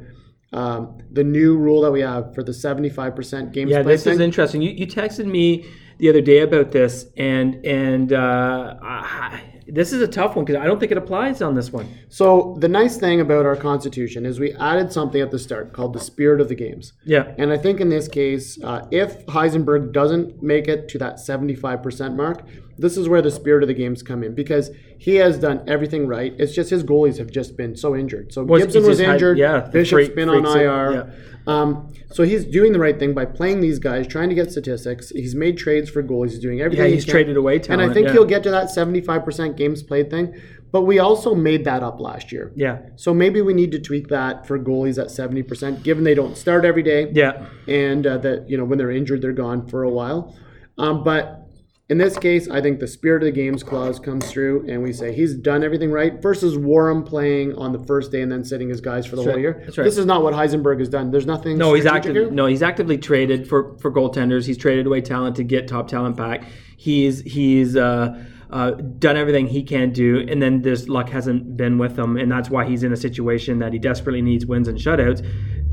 [0.51, 4.61] um, the new rule that we have for the 75% games yeah, this is interesting.
[4.61, 5.65] You, you texted me
[6.03, 10.61] the other day about this, and and uh, I, this is a tough one because
[10.61, 11.87] I don't think it applies on this one.
[12.09, 15.93] So the nice thing about our constitution is we added something at the start called
[15.93, 16.91] the spirit of the games.
[17.05, 17.33] Yeah.
[17.37, 22.15] And I think in this case, uh, if Heisenberg doesn't make it to that 75%
[22.17, 22.43] mark,
[22.77, 26.05] this is where the spirit of the games come in because he has done everything
[26.05, 26.33] right.
[26.37, 28.33] It's just his goalies have just been so injured.
[28.33, 29.37] So Was- Gibson was injured.
[29.37, 30.91] yeah, Bishop's freak- been on IR.
[30.91, 31.32] yeah.
[31.45, 35.09] Um, so he's doing the right thing by playing these guys, trying to get statistics.
[35.09, 36.31] He's made trades for goalies.
[36.31, 36.85] He's doing everything.
[36.85, 37.11] Yeah, he he's can.
[37.11, 38.13] traded away And I think yeah.
[38.13, 40.39] he'll get to that 75% games played thing.
[40.71, 42.51] But we also made that up last year.
[42.55, 42.79] Yeah.
[42.95, 46.65] So maybe we need to tweak that for goalies at 70%, given they don't start
[46.65, 47.11] every day.
[47.13, 47.45] Yeah.
[47.67, 50.35] And uh, that, you know, when they're injured, they're gone for a while.
[50.79, 51.42] Um, but
[51.89, 54.93] in this case, I think the spirit of the games clause comes through, and we
[54.93, 58.69] say he's done everything right versus Warham playing on the first day and then sitting
[58.69, 59.61] his guys for the whole year.
[59.65, 59.83] That's right.
[59.83, 61.11] This is not what Heisenberg has done.
[61.11, 61.57] There's nothing.
[61.57, 62.31] No, he's here.
[62.31, 64.45] no, he's actively traded for for goaltenders.
[64.45, 66.45] He's traded away talent to get top talent back.
[66.77, 71.77] He's he's uh, uh, done everything he can do, and then this luck hasn't been
[71.77, 74.77] with him, and that's why he's in a situation that he desperately needs wins and
[74.77, 75.25] shutouts,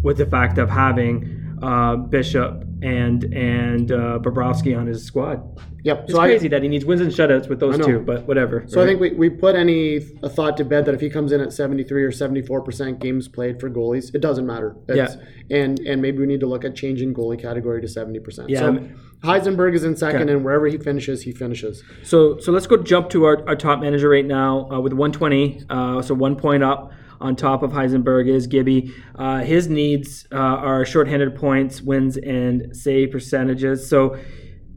[0.03, 5.43] with the fact of having uh, Bishop and and uh, Bobrovsky on his squad.
[5.83, 6.05] Yep.
[6.05, 8.65] It's so crazy I, that he needs wins and shutouts with those two, but whatever.
[8.69, 11.33] so I think we, we put any a thought to bed that if he comes
[11.33, 14.77] in at 73 or 74 percent games played for goalies, it doesn't matter.
[14.89, 15.17] It's-
[15.51, 18.51] And and maybe we need to look at changing goalie category to 70 percent.
[18.51, 18.89] Yeah, So
[19.23, 20.33] Heisenberg is in second, Okay.
[20.33, 21.83] and wherever he finishes, he finishes.
[22.03, 25.63] So so let's go jump to our, our top manager right now uh, with 120.
[25.69, 28.95] Uh, so one point up on top of Heisenberg is Gibby.
[29.15, 33.89] Uh, his needs uh, are shorthanded points, wins, and save percentages.
[33.89, 34.19] So.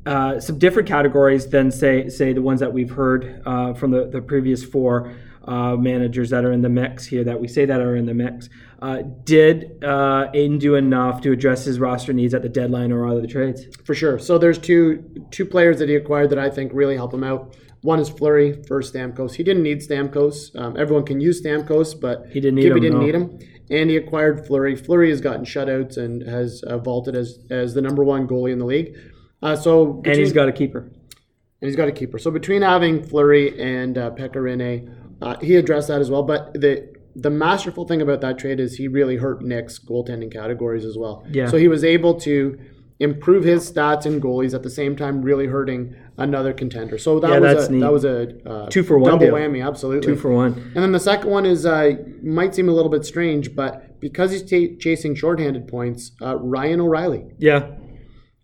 [0.06, 4.06] Uh, some different categories than say say the ones that we've heard uh, from the,
[4.10, 7.82] the previous four uh, managers that are in the mix here that we say that
[7.82, 8.49] are in the mix.
[8.82, 13.08] Uh, did uh, Aiden do enough to address his roster needs at the deadline or
[13.08, 13.65] other trades?
[13.86, 14.19] For sure.
[14.19, 17.56] So there's two two players that he acquired that I think really help him out.
[17.84, 19.34] One is Fleury for Stamkos.
[19.36, 20.56] He didn't need Stamkos.
[20.60, 23.06] Um, everyone can use Stamkos, but He didn't need Gibby him, didn't no.
[23.06, 23.39] need him.
[23.69, 24.76] And he acquired Fleury.
[24.76, 28.60] Fleury has gotten shutouts and has uh, vaulted as as the number one goalie in
[28.60, 28.96] the league.
[29.41, 30.80] Uh, so And he's got a keeper.
[30.80, 32.17] and he's got a keeper.
[32.17, 36.24] So between having Fleury and uh, Pekka Rinne, uh, he addressed that as well.
[36.24, 40.84] But the the masterful thing about that trade is he really hurt Nick's goaltending categories
[40.86, 41.26] as well.
[41.30, 41.48] Yeah.
[41.48, 42.58] So he was able to
[42.99, 46.97] improve his stats and goalies at the same time, really hurting another contender.
[46.97, 47.79] So that Yeah, was a neat.
[47.79, 49.36] that was a uh, Two for one double deal.
[49.36, 50.13] whammy, absolutely.
[50.13, 50.53] Two for one.
[50.75, 54.32] And then the second one is uh, might seem a little bit strange, but because
[54.32, 57.25] he's ta chasing shorthanded points, uh, Ryan O'Reilly.
[57.39, 57.71] Yeah.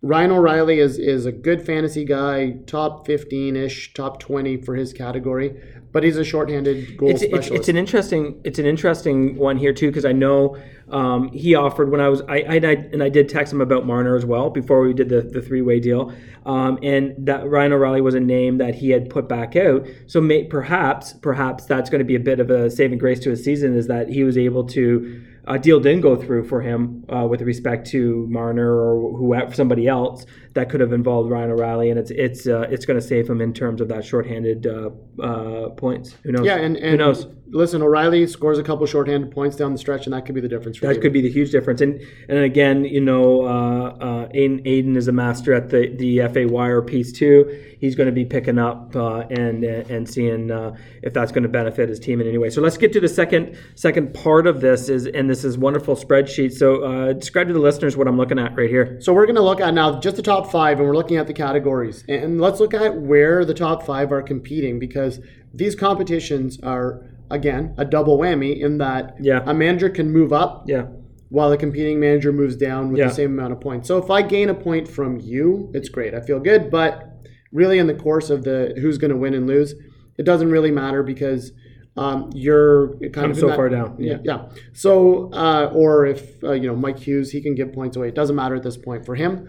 [0.02, 4.94] Ryan O'Reilly is is a good fantasy guy, top fifteen ish, top twenty for his
[4.94, 7.60] category, but he's a shorthanded goal it's, it's, specialist.
[7.60, 10.58] it's an interesting it's an interesting one here too because I know
[10.90, 13.60] um, he offered when I was I, I and I and I did text him
[13.60, 16.14] about Marner as well before we did the, the three way deal
[16.46, 20.22] um, and that Ryan O'Reilly was a name that he had put back out so
[20.22, 23.44] may, perhaps perhaps that's going to be a bit of a saving grace to his
[23.44, 27.26] season is that he was able to a deal didn't go through for him uh,
[27.28, 32.00] with respect to Marner or whoever somebody else that could have involved Ryan O'Reilly, and
[32.00, 35.70] it's it's uh, it's going to save him in terms of that shorthanded uh, uh,
[35.70, 36.16] points.
[36.24, 36.46] Who knows?
[36.46, 37.26] yeah, and, and who knows?
[37.52, 40.48] Listen, O'Reilly scores a couple shorthanded points down the stretch, and that could be the
[40.48, 41.02] difference for That you.
[41.02, 41.82] could be the huge difference.
[41.82, 46.28] And and again, you know, uh, uh, Aiden, Aiden is a master at the, the
[46.34, 47.66] FA wire piece too.
[47.80, 51.50] He's going to be picking up uh, and and seeing uh, if that's going to
[51.50, 52.50] benefit his team in any way.
[52.50, 55.96] So let's get to the second second part of this is and this is wonderful
[55.96, 56.54] spreadsheet.
[56.54, 58.98] So uh, describe to the listeners what I'm looking at right here.
[59.02, 61.28] So we're going to look at now just the top five, and we're looking at
[61.28, 65.20] the categories, and let's look at where the top five are competing because
[65.54, 69.44] these competitions are again a double whammy in that Yeah.
[69.46, 70.88] a manager can move up Yeah.
[71.30, 73.08] while the competing manager moves down with Yeah.
[73.08, 73.88] the same amount of points.
[73.88, 76.14] So if I gain a point from you, it's great.
[76.14, 77.04] I feel good, but
[77.52, 79.76] really in the course of the who's going to win and lose,
[80.18, 81.52] it doesn't really matter because
[81.98, 83.96] um, you're kind I'm of so that- far down.
[84.00, 84.50] Yeah, yeah.
[84.74, 88.08] So uh, or if uh, you know Mike Hughes, he can give points away.
[88.08, 89.48] It doesn't matter at this point for him.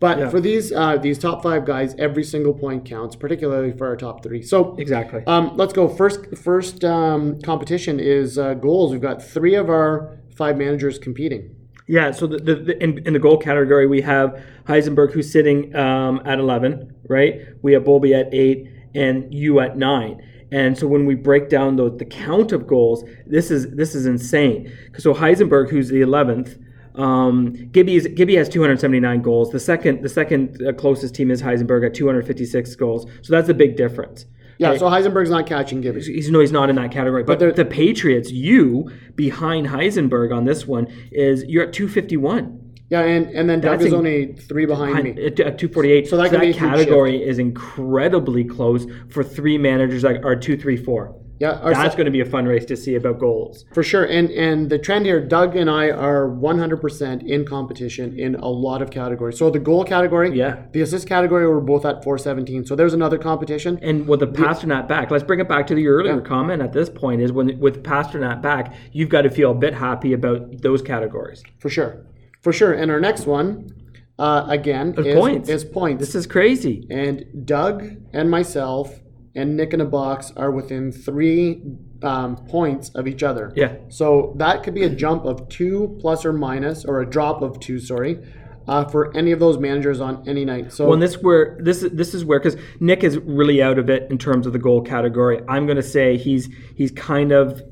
[0.00, 0.28] But Yeah.
[0.30, 4.22] for these uh, these top five guys, every single point counts, particularly for our top
[4.22, 4.42] three.
[4.42, 5.22] So Exactly.
[5.26, 5.86] um, let's go.
[5.88, 8.92] First, first um, competition is uh, goals.
[8.92, 11.54] We've got three of our five managers competing.
[11.86, 15.74] Yeah, so the, the, the in, in the goal category we have Heisenberg who's sitting
[15.74, 17.40] um, at 11, right?
[17.62, 20.22] We have Bolby at 8 and you at 9.
[20.52, 24.06] And so when we break down the, the count of goals, this is this is
[24.06, 24.72] insane.
[24.98, 26.58] So Heisenberg who's the 11th
[26.94, 29.50] um, Gibby, Gibby has 279 goals.
[29.50, 33.06] The second the second uh, closest team is Heisenberg at 256 goals.
[33.22, 34.26] So that's a big difference.
[34.58, 36.02] Yeah, so Heisenberg's not catching Gibby.
[36.02, 37.22] he's no, he's not in that category.
[37.24, 42.58] But, they're- the Patriots, you behind Heisenberg on this one is you're at 251.
[42.90, 45.24] Yeah, and, and then Doug That's is only three behind Behind- me.
[45.26, 46.08] At at 248.
[46.08, 50.76] So that a huge category is incredibly close for three managers that are two, three,
[50.76, 51.14] four.
[51.40, 53.64] Yeah, our That's se- going to be a fun race to see about goals.
[53.72, 54.04] for sure.
[54.04, 58.82] And and the trend here, Doug and I are 100% in competition in a lot
[58.82, 59.38] of categories.
[59.38, 60.62] So the goal category, Yeah.
[60.72, 62.66] the assist category, we're both at 417.
[62.66, 63.78] So there's another competition.
[63.82, 66.90] And with the Pastrnak back, let's bring it back to the earlier comment at this
[66.90, 70.82] point is when with Pastrnak back, you've got to feel a bit happy about those
[70.82, 71.42] categories.
[71.58, 72.04] For sure.
[72.42, 72.72] For sure.
[72.72, 73.70] And our next one,
[74.18, 75.48] uh, again, is points.
[75.48, 76.00] is points.
[76.00, 76.86] This is crazy.
[76.90, 79.00] and Doug and myself
[79.34, 81.62] and Nick in a box are within three
[82.02, 83.52] um, points of each other.
[83.54, 83.76] Yeah.
[83.88, 87.60] So that could be a jump of two plus or minus, or a drop of
[87.60, 88.18] two, sorry,
[88.66, 90.72] uh, for any of those managers on any night.
[90.72, 93.78] So Well, and this where this is this is where because Nick is really out
[93.78, 95.40] of it in terms of the goal category.
[95.48, 97.62] I'm going to say he's he's kind of.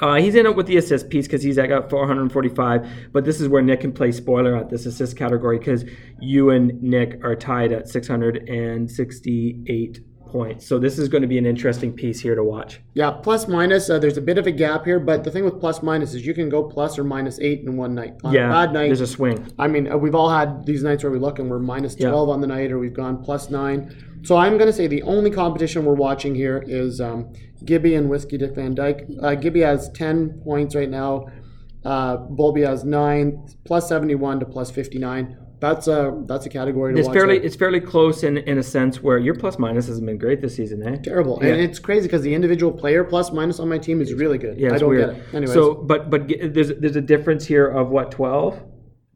[0.00, 3.40] Uh, he's in it with the assist piece because he's at got 445, but this
[3.40, 5.84] is where Nick can play spoiler at this assist category because
[6.20, 9.98] you and Nick are tied at 668
[10.28, 10.66] points.
[10.66, 12.80] So this is going to be an interesting piece here to watch.
[12.94, 13.88] yeah, plus minus.
[13.90, 16.26] Uh, there's a bit of a gap here, but the thing with plus minus is
[16.26, 18.14] you can go plus or minus eight in one night.
[18.24, 19.52] On Yeah, a bad night, there's a swing.
[19.58, 22.10] I mean, uh, we've all had these nights where we look and we're minus Yeah.
[22.10, 23.94] 12 on the night, or we've gone plus nine.
[24.22, 27.32] So I'm going to say the only competition we're watching here is um,
[27.64, 29.06] Gibby and Whiskey Dick Van Dyke.
[29.22, 31.26] Uh, Gibby has 10 points right now.
[31.84, 35.36] Uh, Bolby has nine, plus 71 to plus 59.
[35.60, 37.16] That's a that's a category to It's watch.
[37.16, 37.46] fairly there.
[37.46, 40.54] it's fairly close in in a sense where your plus minus hasn't been great this
[40.54, 40.98] season, eh?
[41.02, 44.38] terrible, and it's crazy because the individual player plus minus on my team is really
[44.38, 44.56] good.
[44.56, 45.16] Yeah, I don't weird.
[45.16, 45.34] get it.
[45.34, 48.62] Anyways, So, but but there's there's a difference here of what twelve.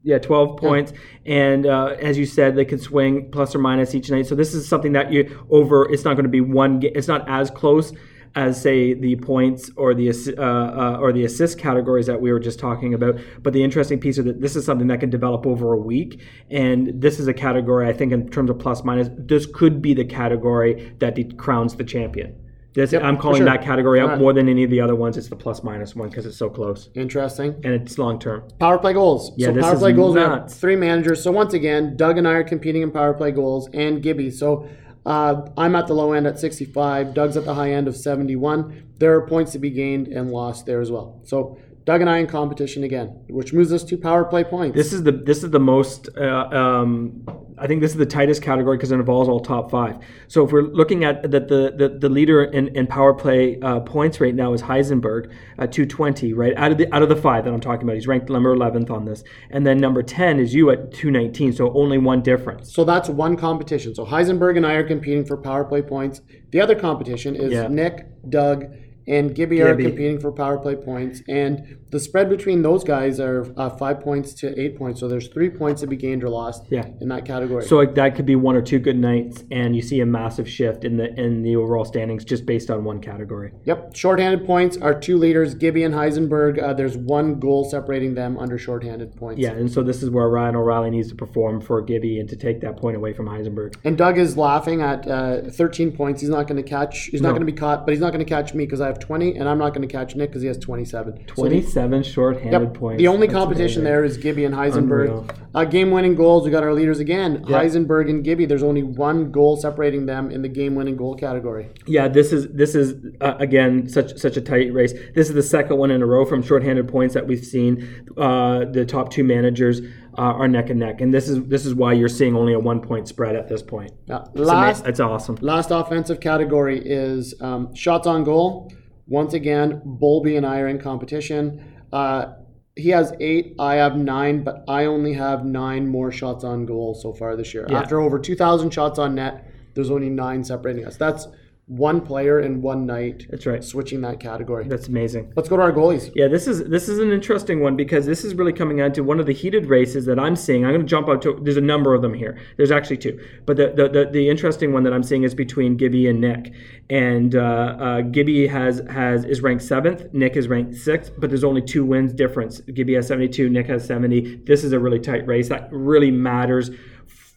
[0.05, 0.93] Yeah, twelve points,
[1.27, 4.27] and uh, as you said, they can swing plus or minus each night.
[4.27, 5.89] So this is something that you over.
[5.93, 6.81] It's not going to be one.
[6.83, 7.93] It's not as close
[8.35, 12.41] as say the points or the uh, uh, or the assist categories that we were
[12.41, 13.17] just talking about.
[13.43, 16.21] But the interesting piece is that this is something that can develop over a week,
[16.51, 19.09] and this is a category I think in terms of plus minus.
[19.17, 22.35] This could be the category that de- crowns the champion.
[22.75, 23.45] This, Yep, I'm calling sure.
[23.45, 24.21] that category out Alright.
[24.23, 25.19] more than any of the other ones.
[25.19, 27.55] It's the plus minus one because it's so close interesting.
[27.65, 28.45] and it's long term.
[28.59, 29.31] Power play goals.
[29.37, 30.15] Yeah, so this power is play goals.
[30.15, 30.55] We nuts.
[30.57, 31.23] three managers.
[31.23, 34.31] So once again, Doug and I are competing in power play goals, and Gibby.
[34.31, 34.67] So
[35.05, 37.15] uh, I'm at the low end at 65.
[37.15, 38.95] Doug's at the high end of 71.
[38.99, 41.21] There are points to be gained and lost there as well.
[41.25, 44.77] So Doug and I in competition again, which moves us to power play points.
[44.77, 46.09] This is the this is the most.
[46.17, 47.25] Uh, um,
[47.59, 49.99] I think this is the tightest category because it involves all top five.
[50.27, 53.81] So if we're looking at that, the, the the leader in, in power play uh,
[53.81, 56.33] points right now is Heisenberg at 220.
[56.33, 58.55] Right out of the out of the five that I'm talking about, he's ranked number
[58.55, 61.53] 11th on this, and then number 10 is you at 219.
[61.53, 62.73] So only one difference.
[62.73, 63.95] so that's one competition.
[63.95, 66.21] So Heisenberg and I are competing for power play points.
[66.51, 67.69] The other competition is Yeah.
[67.69, 68.67] Nick, Doug,
[69.07, 71.23] and Gibby, are competing for power play points.
[71.29, 74.99] And the spread between those guys are uh, five points to eight points.
[74.99, 76.87] So there's three points to be gained or lost Yeah.
[77.01, 77.65] in that category.
[77.65, 80.49] So like, that could be one or two good nights, and you see a massive
[80.49, 83.53] shift in the in the overall standings just based on one category.
[83.65, 86.63] Yep, shorthanded points are two leaders, Gibby and Heisenberg.
[86.63, 89.41] Uh, there's one goal separating them under shorthanded points.
[89.41, 92.37] Yeah, and so this is where Ryan O'Reilly needs to perform for Gibby and to
[92.37, 93.75] take that point away from Heisenberg.
[93.85, 96.21] And Doug is laughing at uh, 13 points.
[96.23, 97.05] He's not going to catch.
[97.07, 98.87] He's not going to be caught, but he's not going to catch me because I
[98.87, 101.27] have 20, and I'm not going to catch Nick because he has 27.
[101.35, 101.43] So
[101.83, 102.75] the- 27 short-handed Yep.
[102.75, 102.99] points.
[103.01, 103.85] The only That's competition amazing.
[103.85, 105.31] there is Gibby and Heisenberg.
[105.55, 106.45] Uh, game-winning goals.
[106.45, 107.45] We got our leaders again.
[107.47, 108.47] Heisenberg and Gibby.
[108.47, 111.69] There's only one goal separating them in the game-winning goal category.
[111.87, 114.95] Yeah, this is this is uh, again such such a tight race.
[115.15, 117.87] This is the second one in a row from shorthanded points that we've seen.
[118.17, 119.83] Uh, the top two managers
[120.17, 122.59] uh, are neck and neck, and this is this is why you're seeing only a
[122.59, 123.91] one point spread at this point.
[124.07, 124.25] Yeah.
[124.35, 125.37] Last it's awesome.
[125.43, 128.73] Last offensive category is um, shots on goal.
[129.09, 131.72] Once again, Bolby and I are in competition.
[131.93, 132.35] Uh,
[132.75, 136.95] he has eight, I have nine, but I only have nine more shots on goal
[136.95, 137.67] so far this year.
[137.69, 137.81] Yeah.
[137.81, 140.97] After over 2,000 shots on net, there's only nine separating us.
[140.97, 141.27] That's
[141.67, 143.63] one player in one night, That's right.
[143.63, 144.67] switching that category.
[144.67, 145.33] That's amazing.
[145.37, 146.11] Let's go to our goalies.
[146.15, 149.03] Yeah, this is this is an interesting one because this is really coming on to
[149.03, 150.65] one of the heated races that I'm seeing.
[150.65, 151.39] I'm going to jump out to.
[151.41, 152.39] There's a number of them here.
[152.57, 155.77] There's actually two, but the the, the, the interesting one that I'm seeing is between
[155.77, 156.53] Gibby and Nick.
[156.91, 157.41] And uh,
[157.79, 160.13] uh, Gibby has has is ranked seventh.
[160.13, 162.61] Nick is ranked sixth, but there's only two wins difference.
[162.61, 163.49] Gibby has 72.
[163.49, 164.43] Nick has 70.
[164.45, 166.71] This is a really tight race that really matters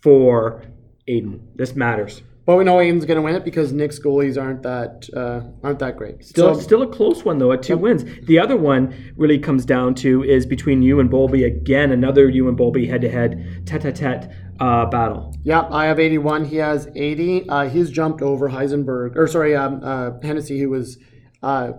[0.02, 0.64] for
[1.08, 1.42] Aiden.
[1.56, 2.22] This matters.
[2.46, 5.80] But we know Aiden's going to win it because Nick's goalies aren't that uh, aren't
[5.80, 6.24] that great.
[6.24, 8.06] Still, So- still a close one though at two wins.
[8.28, 11.92] The other one really comes down to is between you and Bowlby again.
[11.92, 14.30] Another you and Bowlby head-to-head, tete-a-tete
[14.60, 15.36] uh, battle.
[15.44, 16.46] Yeah, I have 81.
[16.46, 17.50] He has 80.
[17.50, 20.98] Uh, he's jumped over Heisenberg, or sorry, um, uh, Hennessy, who was,
[21.42, 21.72] uh,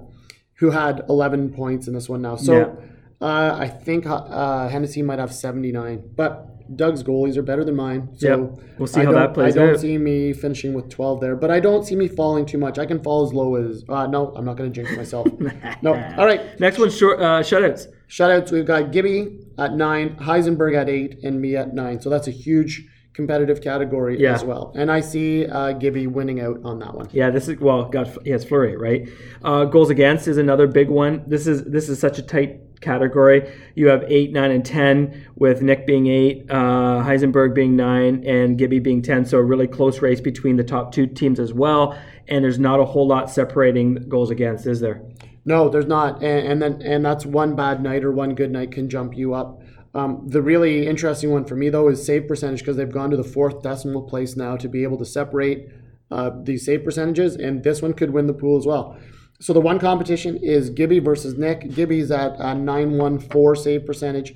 [0.55, 2.35] who had 11 points in this one now.
[2.37, 2.77] So
[3.21, 6.11] uh, I think uh, Hennessy might have 79.
[6.17, 8.09] But Doug's goalies are better than mine.
[8.17, 8.65] So Yep.
[8.79, 9.63] We'll see I how that plays out.
[9.63, 9.81] I don't out.
[9.81, 12.79] see me finishing with 12 there, but I don't see me falling too much.
[12.79, 13.85] I can fall as low as.
[13.89, 15.29] Uh, no, I'm not going to jinx myself.
[15.83, 15.95] no.
[16.19, 16.59] All right.
[16.61, 17.87] Next one, short uh, shutouts.
[18.09, 22.01] Shutouts, we've got Gibby at nine, Heisenberg at eight, and me at nine.
[22.01, 24.35] So that's a huge competitive category Yeah.
[24.35, 24.73] as well.
[24.77, 27.09] And I see uh, Gibby winning out on that one.
[27.13, 29.09] Yeah, this is well, got he has Fleury, right?
[29.43, 31.25] Uh, goals against is another big one.
[31.27, 33.53] This is this is such a tight category.
[33.75, 38.59] You have eight, nine, and ten, with Nick being eight, uh, Heisenberg being nine, and
[38.59, 39.25] Gibby being ten.
[39.25, 41.99] So a really close race between the top two teams as well.
[42.29, 45.03] And there's not a whole lot separating goals against, is there?
[45.45, 48.73] No, there's not, and, and then and that's one bad night or one good night
[48.73, 49.63] can jump you up.
[49.95, 53.17] Um, the really interesting one for me though is save percentage because they've gone to
[53.17, 55.69] the fourth decimal place now to be able to separate
[56.11, 58.99] uh, these save percentages, and this one could win the pool as well.
[59.41, 61.71] So the one competition is Gibby versus Nick.
[61.75, 64.35] Gibby's at a 914 save percentage.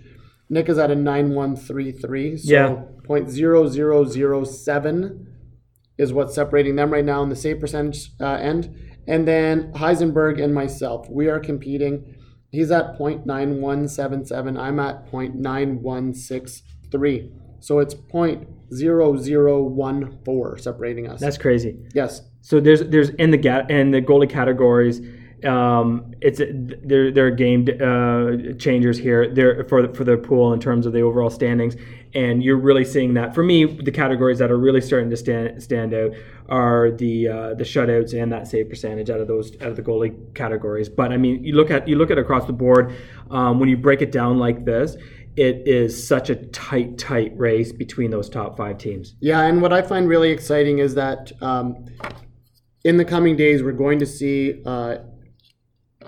[0.48, 2.36] Nick is at a 9133.
[2.38, 2.82] So Yeah.
[3.08, 5.26] 0.0007
[5.98, 8.74] is what's separating them right now in the save percentage uh, end.
[9.06, 12.14] And then Heisenberg and myself, we are competing.
[12.50, 14.58] He's at 0.9177.
[14.58, 17.30] I'm at 0.9163.
[17.60, 21.20] So it's 0.0014 separating us.
[21.20, 21.76] That's crazy.
[21.94, 22.22] yes.
[22.42, 25.00] So there's there's in the ga- in the goalie categories,
[25.44, 30.52] um, it's there there are game uh, changers here there for the, for the pool
[30.52, 31.76] in terms of the overall standings,
[32.14, 33.34] and you're really seeing that.
[33.34, 36.12] For me, the categories that are really starting to stand stand out
[36.48, 39.82] are the uh, the shutouts and that save percentage out of those out of the
[39.82, 40.88] goalie categories.
[40.88, 42.94] But I mean, you look at you look at across the board
[43.30, 44.96] um, when you break it down like this.
[45.36, 49.14] It is such a tight, tight race between those top five teams.
[49.20, 51.86] Yeah, and what I find really exciting is that um,
[52.84, 54.98] in the coming days, we're going to see uh,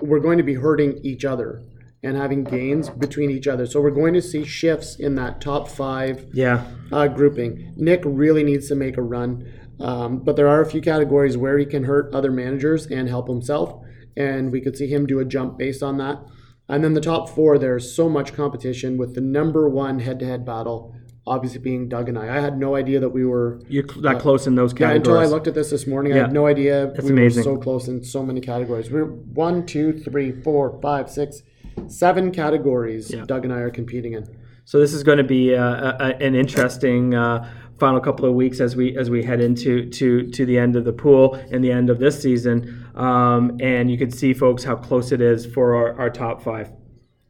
[0.01, 1.63] we're going to be hurting each other
[2.01, 3.65] and having gains between each other.
[3.65, 7.73] So we're going to see shifts in that top five Yeah, uh, grouping.
[7.77, 9.49] Nick really needs to make a run,
[9.79, 13.29] um, but there are a few categories where he can hurt other managers and help
[13.29, 13.81] himself,
[14.17, 16.19] and we could see him do a jump based on that.
[16.67, 20.95] And then the top four, there's so much competition with the number one head-to-head battle,
[21.25, 22.37] obviously being Doug and I.
[22.37, 25.07] I had no idea that we were you're that close in those categories.
[25.07, 27.39] yeah, until I looked at this this morning, I had no idea That's we amazing.
[27.39, 28.91] were so close in so many categories.
[28.91, 31.41] We're one, two, three, four, five, six,
[31.87, 33.11] seven categories.
[33.13, 33.25] Yeah.
[33.25, 34.37] Doug and I are competing in.
[34.65, 37.49] So this is going to be uh, a, a, an interesting uh,
[37.79, 40.85] final couple of weeks as we as we head into to to the end of
[40.85, 42.85] the pool and the end of this season.
[42.95, 46.71] Um, and you can see, folks, how close it is for our, our top five.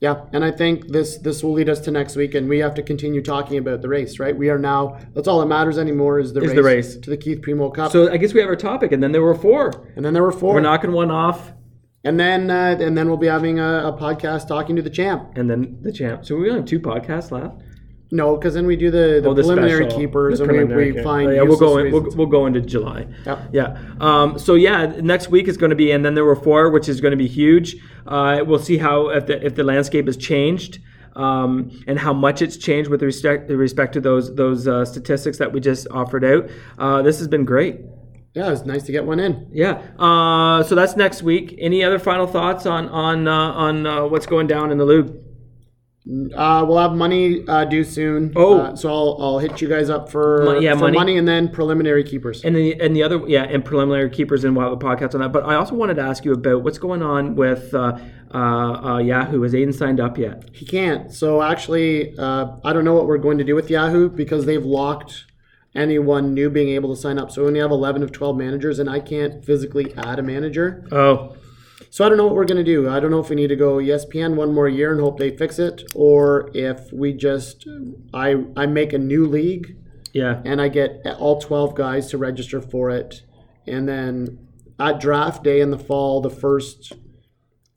[0.04, 2.76] Yeah, and I think this this will lead us to next week, and we have
[2.76, 4.36] to continue talking about the race, right?
[4.36, 5.00] We are now.
[5.14, 6.98] That's all that matters anymore is the, Is race, the race.
[6.98, 7.90] to the Keith Primeau Cup.
[7.94, 9.72] So I guess we have our topic, and then there were four.
[9.96, 11.54] and then there were 4 We're knocking one off,
[12.04, 15.38] and then uh, and then we'll be having a, a podcast talking to the champ.
[15.38, 16.26] and then the champ.
[16.26, 17.62] So we only have two podcasts left.
[18.14, 20.58] No, because then we do the, the Oh, the preliminary special- keepers, the and we,
[20.60, 21.04] preliminary we care.
[21.04, 21.28] find.
[21.30, 21.92] Oh, yeah, we'll go in.
[21.92, 23.08] We'll, we'll go into July.
[23.26, 23.40] Yep.
[23.52, 23.78] Yeah.
[24.00, 26.88] Um, so yeah, next week is going to be, and then there were four, which
[26.88, 27.76] is going to be huge.
[28.06, 30.80] Uh, we'll see how if the if the landscape has changed.
[31.16, 35.52] Um, and how much it's changed with respect respect to those those uh, statistics that
[35.54, 36.50] we just offered out.
[36.80, 37.82] Uh, this has been great.
[38.34, 39.48] Yeah, it's nice to get one in.
[39.54, 39.74] Yeah.
[40.00, 41.56] Uh, so that's next week.
[41.60, 43.32] Any other final thoughts on on uh,
[43.66, 45.12] on uh, what's going down in the league?
[46.06, 48.34] Uh, we'll have money uh, due soon.
[48.36, 48.60] Oh.
[48.60, 50.98] Uh, so I'll, I'll hit you guys up for, Mon- yeah, for money.
[50.98, 51.18] money.
[51.18, 52.44] and then preliminary keepers.
[52.44, 55.22] And the and the other yeah, and preliminary keepers, and we'll have a podcast on
[55.22, 55.32] that.
[55.32, 57.98] But I also wanted to ask you about what's going on with uh,
[58.34, 59.42] uh, uh, Yahoo.
[59.44, 60.50] Has Aiden signed up yet?
[60.52, 61.14] He can't.
[61.14, 64.66] So actually, uh, I don't know what we're going to do with Yahoo because they've
[64.66, 65.26] locked
[65.74, 67.32] anyone new being able to sign up.
[67.32, 70.86] So we only have 11 of 12 managers, and I can't physically add a manager.
[70.92, 71.36] Oh,
[71.90, 72.90] So I don't know what we're going to do.
[72.90, 75.36] I don't know if we need to go ESPN one more year and hope they
[75.36, 77.68] fix it, or if we just
[78.14, 79.78] I I make a new league
[80.14, 80.42] yeah.
[80.46, 83.24] and I get all 12 guys to register for it,
[83.68, 84.48] and then
[84.80, 86.94] at draft day in the fall, the first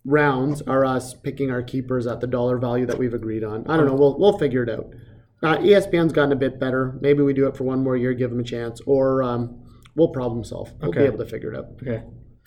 [0.04, 3.66] rounds are us picking our keepers at the dollar value that we've agreed on.
[3.66, 3.94] I don't know.
[3.94, 4.94] We'll we'll figure it out.
[5.42, 6.98] Uh, ESPN's gotten a bit better.
[7.00, 9.62] Maybe we do it for one more year, give them a chance, or um,
[9.94, 10.72] we'll problem solve.
[10.80, 11.66] We'll be able to figure it out.
[11.82, 12.02] Okay.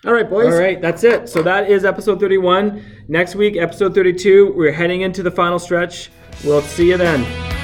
[0.05, 0.53] All right, boys.
[0.53, 1.27] All right, that's it.
[1.27, 3.05] So that is episode 31.
[3.09, 6.09] Next week, episode 32, we're heading into the final stretch.
[6.45, 7.58] We'll see you then.